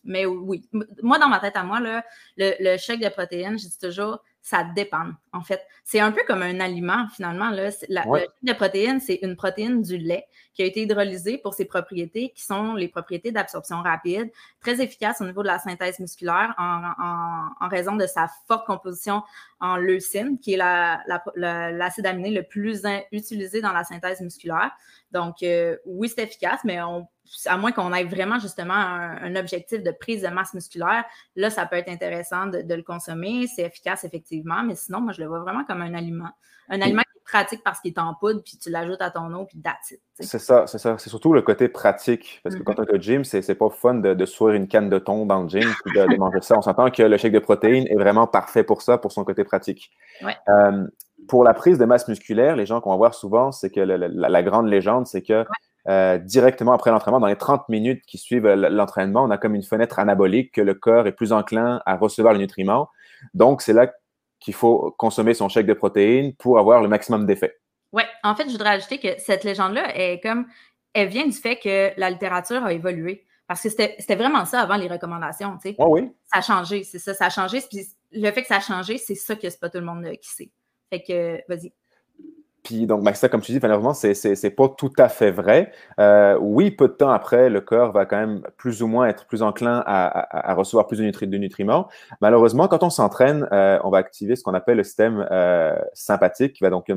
[0.04, 0.70] mais oui,
[1.02, 2.04] moi, dans ma tête à moi, là,
[2.38, 4.20] le, le chèque de protéines, je dis toujours,
[4.50, 5.62] ça dépend, en fait.
[5.84, 7.52] C'est un peu comme un aliment, finalement.
[7.52, 7.70] Là.
[7.88, 10.26] La, Le de protéines, c'est une protéine du lait
[10.56, 15.22] qui a été hydrolysée pour ses propriétés, qui sont les propriétés d'absorption rapide, très efficace
[15.22, 19.22] au niveau de la synthèse musculaire en, raison de sa forte composition
[19.60, 22.82] en leucine, qui est l'acide aminé le plus
[23.12, 24.72] utilisé dans la synthèse musculaire.
[25.12, 27.08] Donc, euh, oui, c'est efficace, mais on
[27.46, 31.06] à moins qu'on ait vraiment justement un, objectif de prise de masse musculaire,
[31.36, 33.48] là, ça peut être intéressant de, le consommer.
[33.48, 36.30] C'est efficace, effectivement, mais sinon, moi, je le vois vraiment comme un aliment.
[36.70, 39.34] Un aliment qui est pratique parce qu'il est en poudre, puis tu l'ajoutes à ton
[39.34, 40.02] eau, puis that's it.
[40.20, 40.98] C'est ça, c'est ça.
[41.00, 42.42] C'est surtout le côté pratique.
[42.44, 42.86] Parce que quand mm-hmm.
[42.86, 45.44] tu es au gym, c'est pas fun de, de sourire une canne de thon dans
[45.44, 46.58] le gym puis de, manger ça.
[46.58, 49.44] On s'entend que le shake de protéines est vraiment parfait pour ça, pour son côté
[49.44, 49.92] pratique.
[50.48, 50.88] Euh,
[51.28, 54.44] pour la prise de masse musculaire, les gens qu'on va voir souvent, c'est que la,
[54.44, 55.46] grande légende, c'est que
[55.88, 59.64] euh, directement après l'entraînement, dans les 30 minutes qui suivent l'entraînement, on a comme une
[59.64, 62.90] fenêtre anabolique que le corps est plus enclin à recevoir les nutriments.
[63.34, 63.92] Donc, c'est là
[64.40, 67.58] qu'il faut consommer son chèque de protéines pour avoir le maximum d'effet.
[67.92, 70.46] Oui, en fait, je voudrais ajouter que cette légende-là est comme
[70.94, 73.26] elle vient du fait que la littérature a évolué.
[73.48, 75.76] Parce que c'était vraiment ça avant les recommandations, tu sais.
[75.80, 76.12] oui.
[76.32, 77.60] Ça a changé, c'est ça, ça a changé.
[77.68, 77.80] Puis
[78.12, 80.30] le fait que ça a changé, c'est ça que c'est pas tout le monde qui
[80.30, 80.52] sait.
[80.92, 81.74] Fait que, vas-y.
[82.70, 84.14] Puis donc, ça, comme tu dis, malheureusement, c'est
[84.44, 85.72] n'est pas tout à fait vrai.
[86.00, 89.26] Euh, oui, peu de temps après, le corps va quand même plus ou moins être
[89.26, 91.90] plus enclin à, recevoir plus de, nutriments.
[92.22, 96.54] Malheureusement, quand on s'entraîne, euh, on va activer ce qu'on appelle le système euh, sympathique
[96.54, 96.92] qui va donc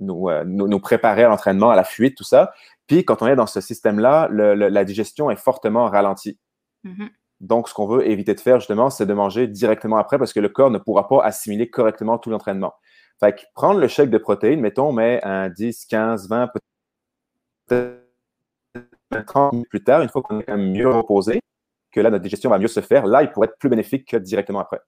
[0.00, 2.52] nous, nous, préparer à l'entraînement, à la fuite, tout ça.
[2.88, 6.40] Puis quand on est dans ce système-là, la digestion est fortement ralentie.
[6.84, 7.08] Mm-hmm.
[7.40, 10.40] Donc, ce qu'on veut éviter de faire, justement, c'est de manger directement après parce que
[10.40, 12.74] le corps ne pourra pas assimiler correctement tout l'entraînement.
[13.20, 16.50] Fait que prendre le chèque de protéines, mettons, mais un 10, 15, 20,
[17.66, 18.04] peut-être
[19.26, 21.40] 30 minutes plus tard, une fois qu'on est quand même mieux reposé,
[21.92, 24.16] que là, notre digestion va mieux se faire, là, il pourrait être plus bénéfique que
[24.16, 24.80] directement après.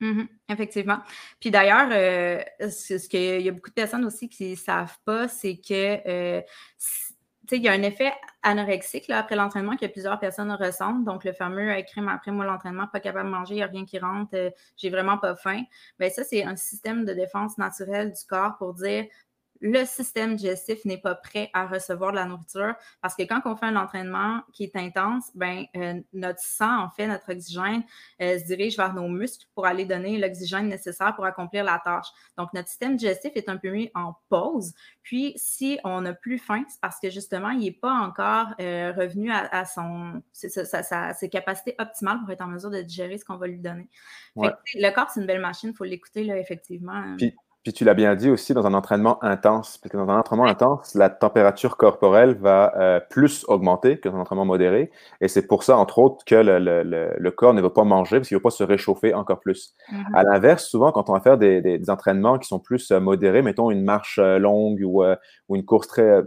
[0.00, 0.26] Mm-hmm.
[0.48, 0.98] effectivement.
[1.40, 5.28] Puis d'ailleurs, euh, ce qu'il y a beaucoup de personnes aussi qui ne savent pas,
[5.28, 6.42] c'est que euh,
[7.52, 11.04] il y a un effet anorexique là, après l'entraînement que plusieurs personnes ressentent.
[11.04, 13.66] Donc, le fameux euh, crime après moi l'entraînement, pas capable de manger, il n'y a
[13.66, 15.62] rien qui rentre, euh, j'ai vraiment pas faim.
[15.98, 19.06] Bien, ça, c'est un système de défense naturelle du corps pour dire
[19.66, 23.56] le système digestif n'est pas prêt à recevoir de la nourriture parce que quand on
[23.56, 27.82] fait un entraînement qui est intense, ben, euh, notre sang, en fait, notre oxygène
[28.20, 32.08] euh, se dirige vers nos muscles pour aller donner l'oxygène nécessaire pour accomplir la tâche.
[32.36, 34.74] Donc, notre système digestif est un peu mis en pause.
[35.02, 38.92] Puis, si on n'a plus faim, c'est parce que justement, il n'est pas encore euh,
[38.92, 43.46] revenu à, son, ses capacités optimales pour être en mesure de digérer ce qu'on va
[43.46, 43.88] lui donner.
[44.36, 47.16] le corps, c'est une belle machine, il faut l'écouter, là, effectivement.
[47.16, 47.34] Puis
[47.72, 50.94] tu l'as bien dit aussi dans un entraînement intense, parce que dans un entraînement intense,
[50.94, 54.90] la température corporelle va euh, plus augmenter que dans un entraînement modéré.
[55.20, 58.36] Et c'est pour ça, entre autres, que le, corps ne va pas manger parce qu'il
[58.36, 59.74] ne va pas se réchauffer encore plus.
[59.90, 60.14] Mm-hmm.
[60.14, 63.70] À l'inverse, souvent, quand on va faire des, entraînements qui sont plus euh, modérés, mettons
[63.70, 65.02] une marche euh, longue ou,
[65.48, 66.22] ou, une course très,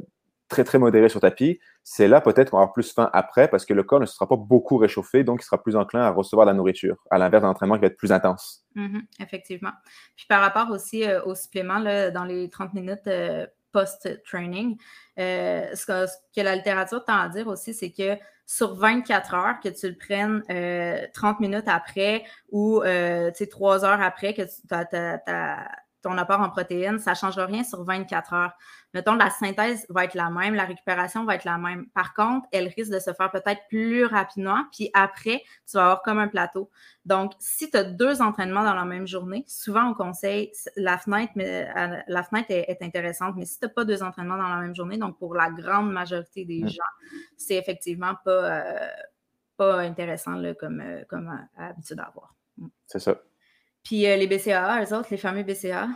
[0.50, 1.60] très, très modérée sur tapis,
[1.90, 4.36] c'est là peut-être qu'on avoir plus faim après parce que le corps ne sera pas
[4.36, 7.76] beaucoup réchauffé, donc il sera plus enclin à recevoir la nourriture, à l'inverse d'un entraînement
[7.76, 8.66] qui va être plus intense.
[8.76, 9.72] Mm-hmm, effectivement.
[10.18, 14.78] Puis par rapport aussi euh, aux suppléments, dans les 30 minutes euh, post-training,
[15.18, 19.70] euh, ce, que, la littérature tend à dire aussi, c'est que sur 24 heures, que
[19.70, 25.70] tu le prennes 30 minutes après ou 3 heures après que tu as
[26.02, 28.54] ton apport en protéines, ça ne changera rien sur 24 heures.
[28.94, 31.88] Mettons, la synthèse va être la même, la récupération va être la même.
[31.90, 36.02] Par contre, elle risque de se faire peut-être plus rapidement, puis après, tu vas avoir
[36.04, 36.70] comme un plateau.
[37.06, 41.34] Donc, si tu as deux entraînements dans la même journée, souvent on conseille la fenêtre,
[41.36, 44.58] mais euh, la fenêtre est, intéressante, mais si tu n'as pas deux entraînements dans la
[44.58, 46.84] même journée, donc pour la grande majorité des gens,
[47.38, 48.88] c'est effectivement pas, euh,
[49.58, 52.36] pas intéressant comme, euh, comme habitude à avoir.
[52.86, 53.20] C'est ça.
[53.88, 55.88] Puis euh, les BCA, eux autres, les fameux BCA?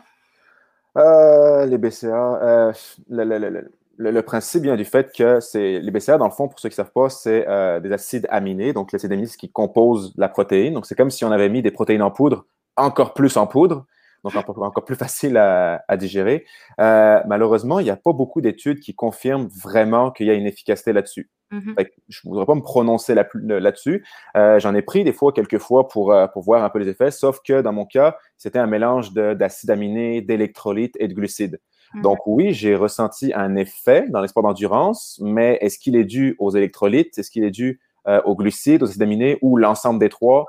[0.97, 2.73] Euh, les BCA, euh,
[3.09, 6.73] le, principe vient du fait que c'est les BCA, dans le fond, pour ceux qui
[6.73, 7.45] ne savent pas, c'est
[7.81, 8.71] des acides aminés.
[8.71, 10.73] Donc, l'acide aminé, c'est ce qui compose la protéine.
[10.73, 12.45] Donc, c'est comme si on avait mis des protéines en poudre,
[12.77, 13.85] encore plus en poudre
[14.23, 16.45] donc encore plus facile à, digérer.
[16.77, 20.93] malheureusement, il n'y a pas beaucoup d'études qui confirment vraiment qu'il y a une efficacité
[20.93, 21.29] là-dessus.
[21.51, 21.87] Mm-hmm.
[22.07, 24.05] Je ne voudrais pas me prononcer là-dessus.
[24.37, 26.87] Euh, j'en ai pris des fois, quelques fois, pour, euh, pour voir un peu les
[26.87, 31.59] effets, sauf que dans mon cas, c'était un mélange d'acides aminés, d'électrolytes et de glucides.
[31.93, 32.01] Mm-hmm.
[32.01, 36.35] Donc oui, j'ai ressenti un effet dans les sports d'endurance, mais est-ce qu'il est dû
[36.39, 37.17] aux électrolytes?
[37.17, 40.45] Est-ce qu'il est dû euh, aux glucides, aux acides aminés ou l'ensemble des trois?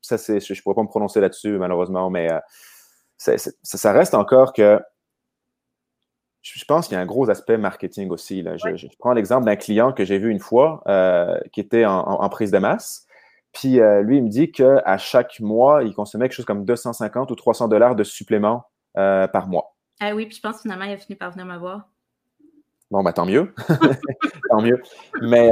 [0.00, 2.28] Ça, je ne pourrais pas me prononcer là-dessus, malheureusement, mais
[3.18, 4.80] ça reste encore que
[6.44, 8.42] je pense qu'il y a un gros aspect marketing aussi.
[8.42, 8.56] Là.
[8.58, 12.50] Je, prends l'exemple d'un client que j'ai vu une fois euh, qui était en, prise
[12.50, 13.06] de masse.
[13.52, 17.30] Puis euh, lui, il me dit qu'à chaque mois, il consommait quelque chose comme 250
[17.30, 18.64] ou 300 dollars de suppléments
[18.98, 19.74] euh, par mois.
[20.00, 21.88] Ah oui, puis je pense que finalement, il a fini par venir me voir.
[22.90, 23.54] Bon, ben tant mieux.
[24.50, 24.82] tant mieux.
[25.22, 25.50] Mais,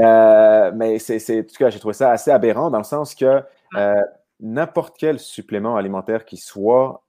[0.74, 3.42] mais c'est, en tout cas, j'ai trouvé ça assez aberrant dans le sens que
[4.40, 7.02] n'importe quel supplément alimentaire qui soit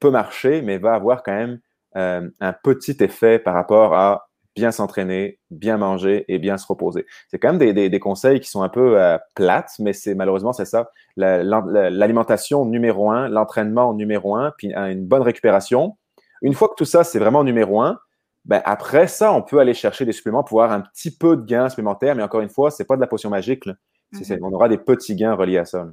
[0.00, 1.60] peut marcher, mais va avoir quand même
[1.96, 7.06] euh, un petit effet par rapport à bien s'entraîner, bien manger et bien se reposer.
[7.28, 10.52] C'est quand même des, des, conseils qui sont un peu euh, plates, mais c'est malheureusement
[10.52, 10.90] c'est ça.
[11.16, 15.96] L'alimentation numéro un, l'entraînement numéro un, puis une bonne récupération.
[16.42, 17.98] Une fois que tout ça c'est vraiment numéro un,
[18.44, 21.46] ben après ça on peut aller chercher des suppléments pour avoir un petit peu de
[21.46, 23.64] gains supplémentaires, mais encore une fois c'est pas de la potion magique.
[24.12, 24.38] Mm-hmm.
[24.42, 25.86] On aura des petits gains reliés à ça.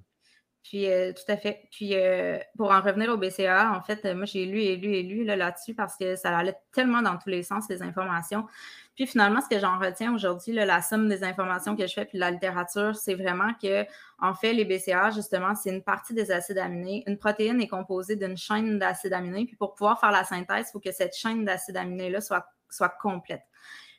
[0.63, 1.67] Puis, euh, tout à fait.
[1.71, 5.03] Puis, euh, pour en revenir au BCA, en fait, moi, j'ai lu et lu et
[5.03, 8.47] lu là-dessus parce que ça allait tellement dans tous les sens, les informations.
[8.95, 12.17] Puis, finalement, ce que j'en retiens aujourd'hui, la somme des informations que je fais, puis
[12.17, 13.85] la littérature, c'est vraiment que,
[14.19, 17.03] en fait, les BCA, justement, c'est une partie des acides aminés.
[17.07, 19.45] Une protéine est composée d'une chaîne d'acides aminés.
[19.45, 22.89] Puis, pour pouvoir faire la synthèse, il faut que cette chaîne d'acides aminés-là soit, soit
[23.01, 23.43] complète.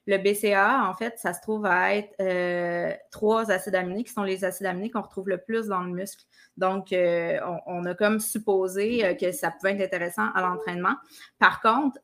[0.07, 4.23] Le BCA, en fait, ça se trouve à être euh, trois acides aminés qui sont
[4.23, 6.25] les acides aminés qu'on retrouve le plus dans le muscle.
[6.59, 10.95] Donc, euh, on, a comme supposé euh, que ça pouvait être intéressant à l'entraînement.
[11.39, 11.99] Par contre,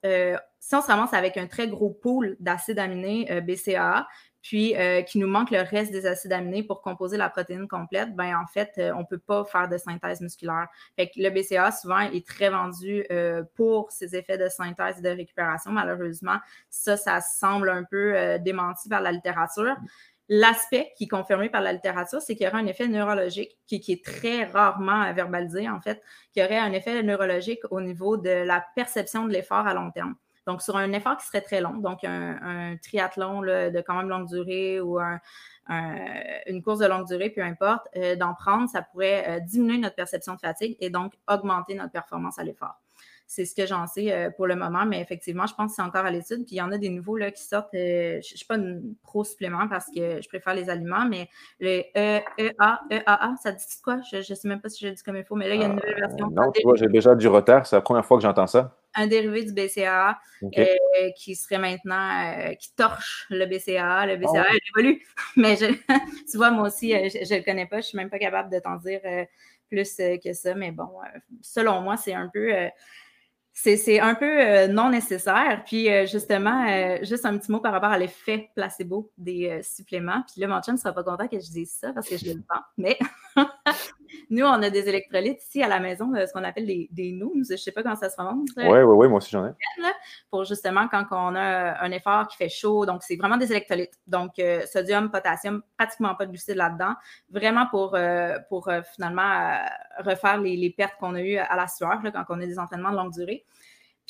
[0.59, 4.07] si on se ramasse avec un très gros pool d'acides aminés BCA,
[4.43, 8.15] puis euh, qui nous manque le reste des acides aminés pour composer la protéine complète,
[8.15, 10.69] ben en fait, euh, on ne peut pas faire de synthèse musculaire.
[10.97, 15.03] Fait que le BCA, souvent, est très vendu euh, pour ses effets de synthèse et
[15.03, 15.71] de récupération.
[15.73, 16.39] Malheureusement,
[16.71, 19.77] ça, ça semble un peu démenti par la littérature.
[20.29, 23.81] L'aspect qui est confirmé par la littérature, c'est qu'il y aura un effet neurologique qui,
[23.81, 26.01] qui, est très rarement verbalisé, en fait,
[26.33, 29.91] qu'il y aurait un effet neurologique au niveau de la perception de l'effort à long
[29.91, 30.15] terme.
[30.47, 34.27] Donc, sur un effort qui serait très long, donc un, triathlon de quand même longue
[34.27, 34.99] durée ou
[36.47, 39.97] une course de longue durée, peu importe, euh, d'en prendre, ça pourrait euh, diminuer notre
[39.97, 42.81] perception de fatigue et donc augmenter notre performance à l'effort.
[43.27, 45.83] C'est ce que j'en sais euh, pour le moment, mais effectivement, je pense que c'est
[45.83, 46.45] encore à l'étude.
[46.45, 47.69] Puis il y en a des nouveaux là, qui sortent.
[47.73, 51.29] je ne suis pas une pro-supplément parce que je préfère les aliments, mais
[51.61, 52.25] le EA,
[52.91, 54.01] EAA, ça dit quoi?
[54.11, 55.65] Je ne sais même pas si je dis comme il faut, mais là, il y
[55.65, 56.29] a une nouvelle version.
[56.31, 57.67] non, tu vois, j'ai déjà du retard.
[57.67, 60.67] C'est la première fois que j'entends ça un dérivé du BCA euh,
[61.17, 64.07] qui serait maintenant, euh, qui torche le BCA.
[64.07, 64.57] Le BCA, oh.
[64.77, 65.07] évolue.
[65.37, 65.57] Mais
[66.31, 67.77] tu vois, moi aussi, euh, je ne le connais pas.
[67.77, 69.01] Je ne suis même pas capable de t'en dire
[69.69, 70.55] plus que ça.
[70.55, 70.89] Mais bon,
[71.43, 72.53] selon moi, c'est un peu
[73.53, 75.63] c'est un peu non nécessaire.
[75.67, 76.67] Puis justement,
[77.03, 80.25] juste un petit mot par rapport à l'effet placebo des suppléments.
[80.31, 82.33] Puis là, mon chum ne sera pas content que je dise ça parce que je
[82.33, 82.65] le pense.
[82.79, 82.99] Mais
[84.31, 87.53] nous, on a des électrolytes ici à la maison, ce qu'on appelle des, des Je
[87.53, 88.49] ne sais pas comment ça se prononce.
[88.57, 89.51] Oui, oui, oui, moi aussi j'en ai.
[90.31, 92.87] Pour justement quand on a un effort qui fait chaud.
[92.87, 93.99] Donc, c'est vraiment des électrolytes.
[94.07, 94.41] Donc,
[94.73, 96.95] sodium, potassium, pratiquement pas de glucides là-dedans.
[97.31, 97.97] Vraiment pour,
[98.49, 99.59] pour finalement
[99.99, 102.91] refaire les, les pertes qu'on a eues à la sueur quand on a des entraînements
[102.91, 103.45] de longue durée.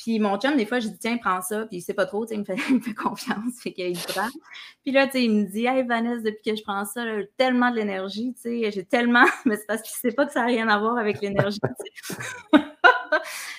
[0.01, 1.67] Puis mon chum, des fois, je dis, tiens, prends ça.
[1.67, 4.29] Puis il sait pas trop, il me, fait, il me fait confiance, fait qu'il prend.
[4.83, 7.29] Puis là, tu sais, il me dit, hey Vanessa, depuis que je prends ça, j'ai
[7.37, 9.25] tellement de l'énergie, tu sais, j'ai tellement.
[9.45, 11.59] Mais c'est parce qu'il sait pas que ça n'a rien à voir avec l'énergie,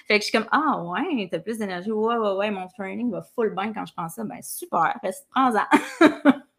[0.08, 1.92] fait que je suis comme, ah ouais, t'as plus d'énergie.
[1.92, 4.24] Ouais, ouais, ouais, mon training va full bien quand je prends ça.
[4.24, 4.98] Ben super,
[5.30, 5.62] prends-en.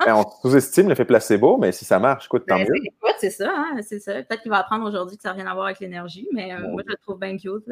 [0.05, 2.89] Ben, on sous-estime l'effet placebo, mais si ça marche, écoute, tant ben, mieux.
[3.19, 4.13] c'est ça, hein, c'est ça.
[4.13, 6.69] Peut-être qu'il va apprendre aujourd'hui que ça n'a rien à voir avec l'énergie, mais euh,
[6.69, 7.67] moi, je le trouve bien cute.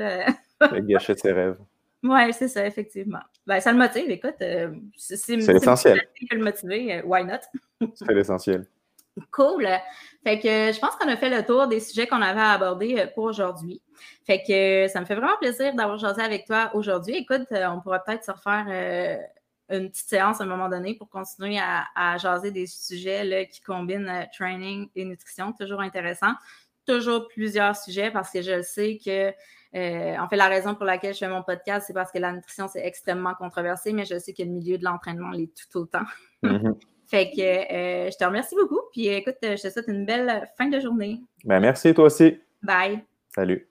[0.87, 1.57] Gâchait ses rêves.
[2.03, 3.21] Oui, c'est ça, effectivement.
[3.45, 4.35] Ben, ça le motive, écoute.
[4.41, 6.01] Euh, c'est l'essentiel.
[6.31, 7.39] le motiver, euh, why not?
[7.93, 8.65] c'est l'essentiel.
[9.29, 9.67] Cool.
[10.23, 12.97] Fait que je pense qu'on a fait le tour des sujets qu'on avait à aborder
[12.97, 13.81] euh, pour aujourd'hui.
[14.25, 17.15] Fait que ça me fait vraiment plaisir d'avoir jasé avec toi aujourd'hui.
[17.17, 19.27] Écoute, on pourra peut-être se refaire
[19.69, 23.45] une petite séance à un moment donné pour continuer à, à jaser des sujets là,
[23.45, 25.53] qui combinent training et nutrition.
[25.53, 26.33] Toujours intéressant.
[26.87, 29.31] Toujours plusieurs sujets parce que je sais que
[29.75, 32.33] euh, en fait, la raison pour laquelle je fais mon podcast, c'est parce que la
[32.33, 36.03] nutrition, c'est extrêmement controversé, mais je sais que le milieu de l'entraînement l'est tout autant.
[36.43, 36.73] Mm-hmm.
[37.07, 38.81] fait que euh, je te remercie beaucoup.
[38.91, 41.21] Puis écoute, je te souhaite une belle fin de journée.
[41.45, 42.39] Ben, merci, toi aussi.
[42.61, 43.03] Bye.
[43.33, 43.70] Salut.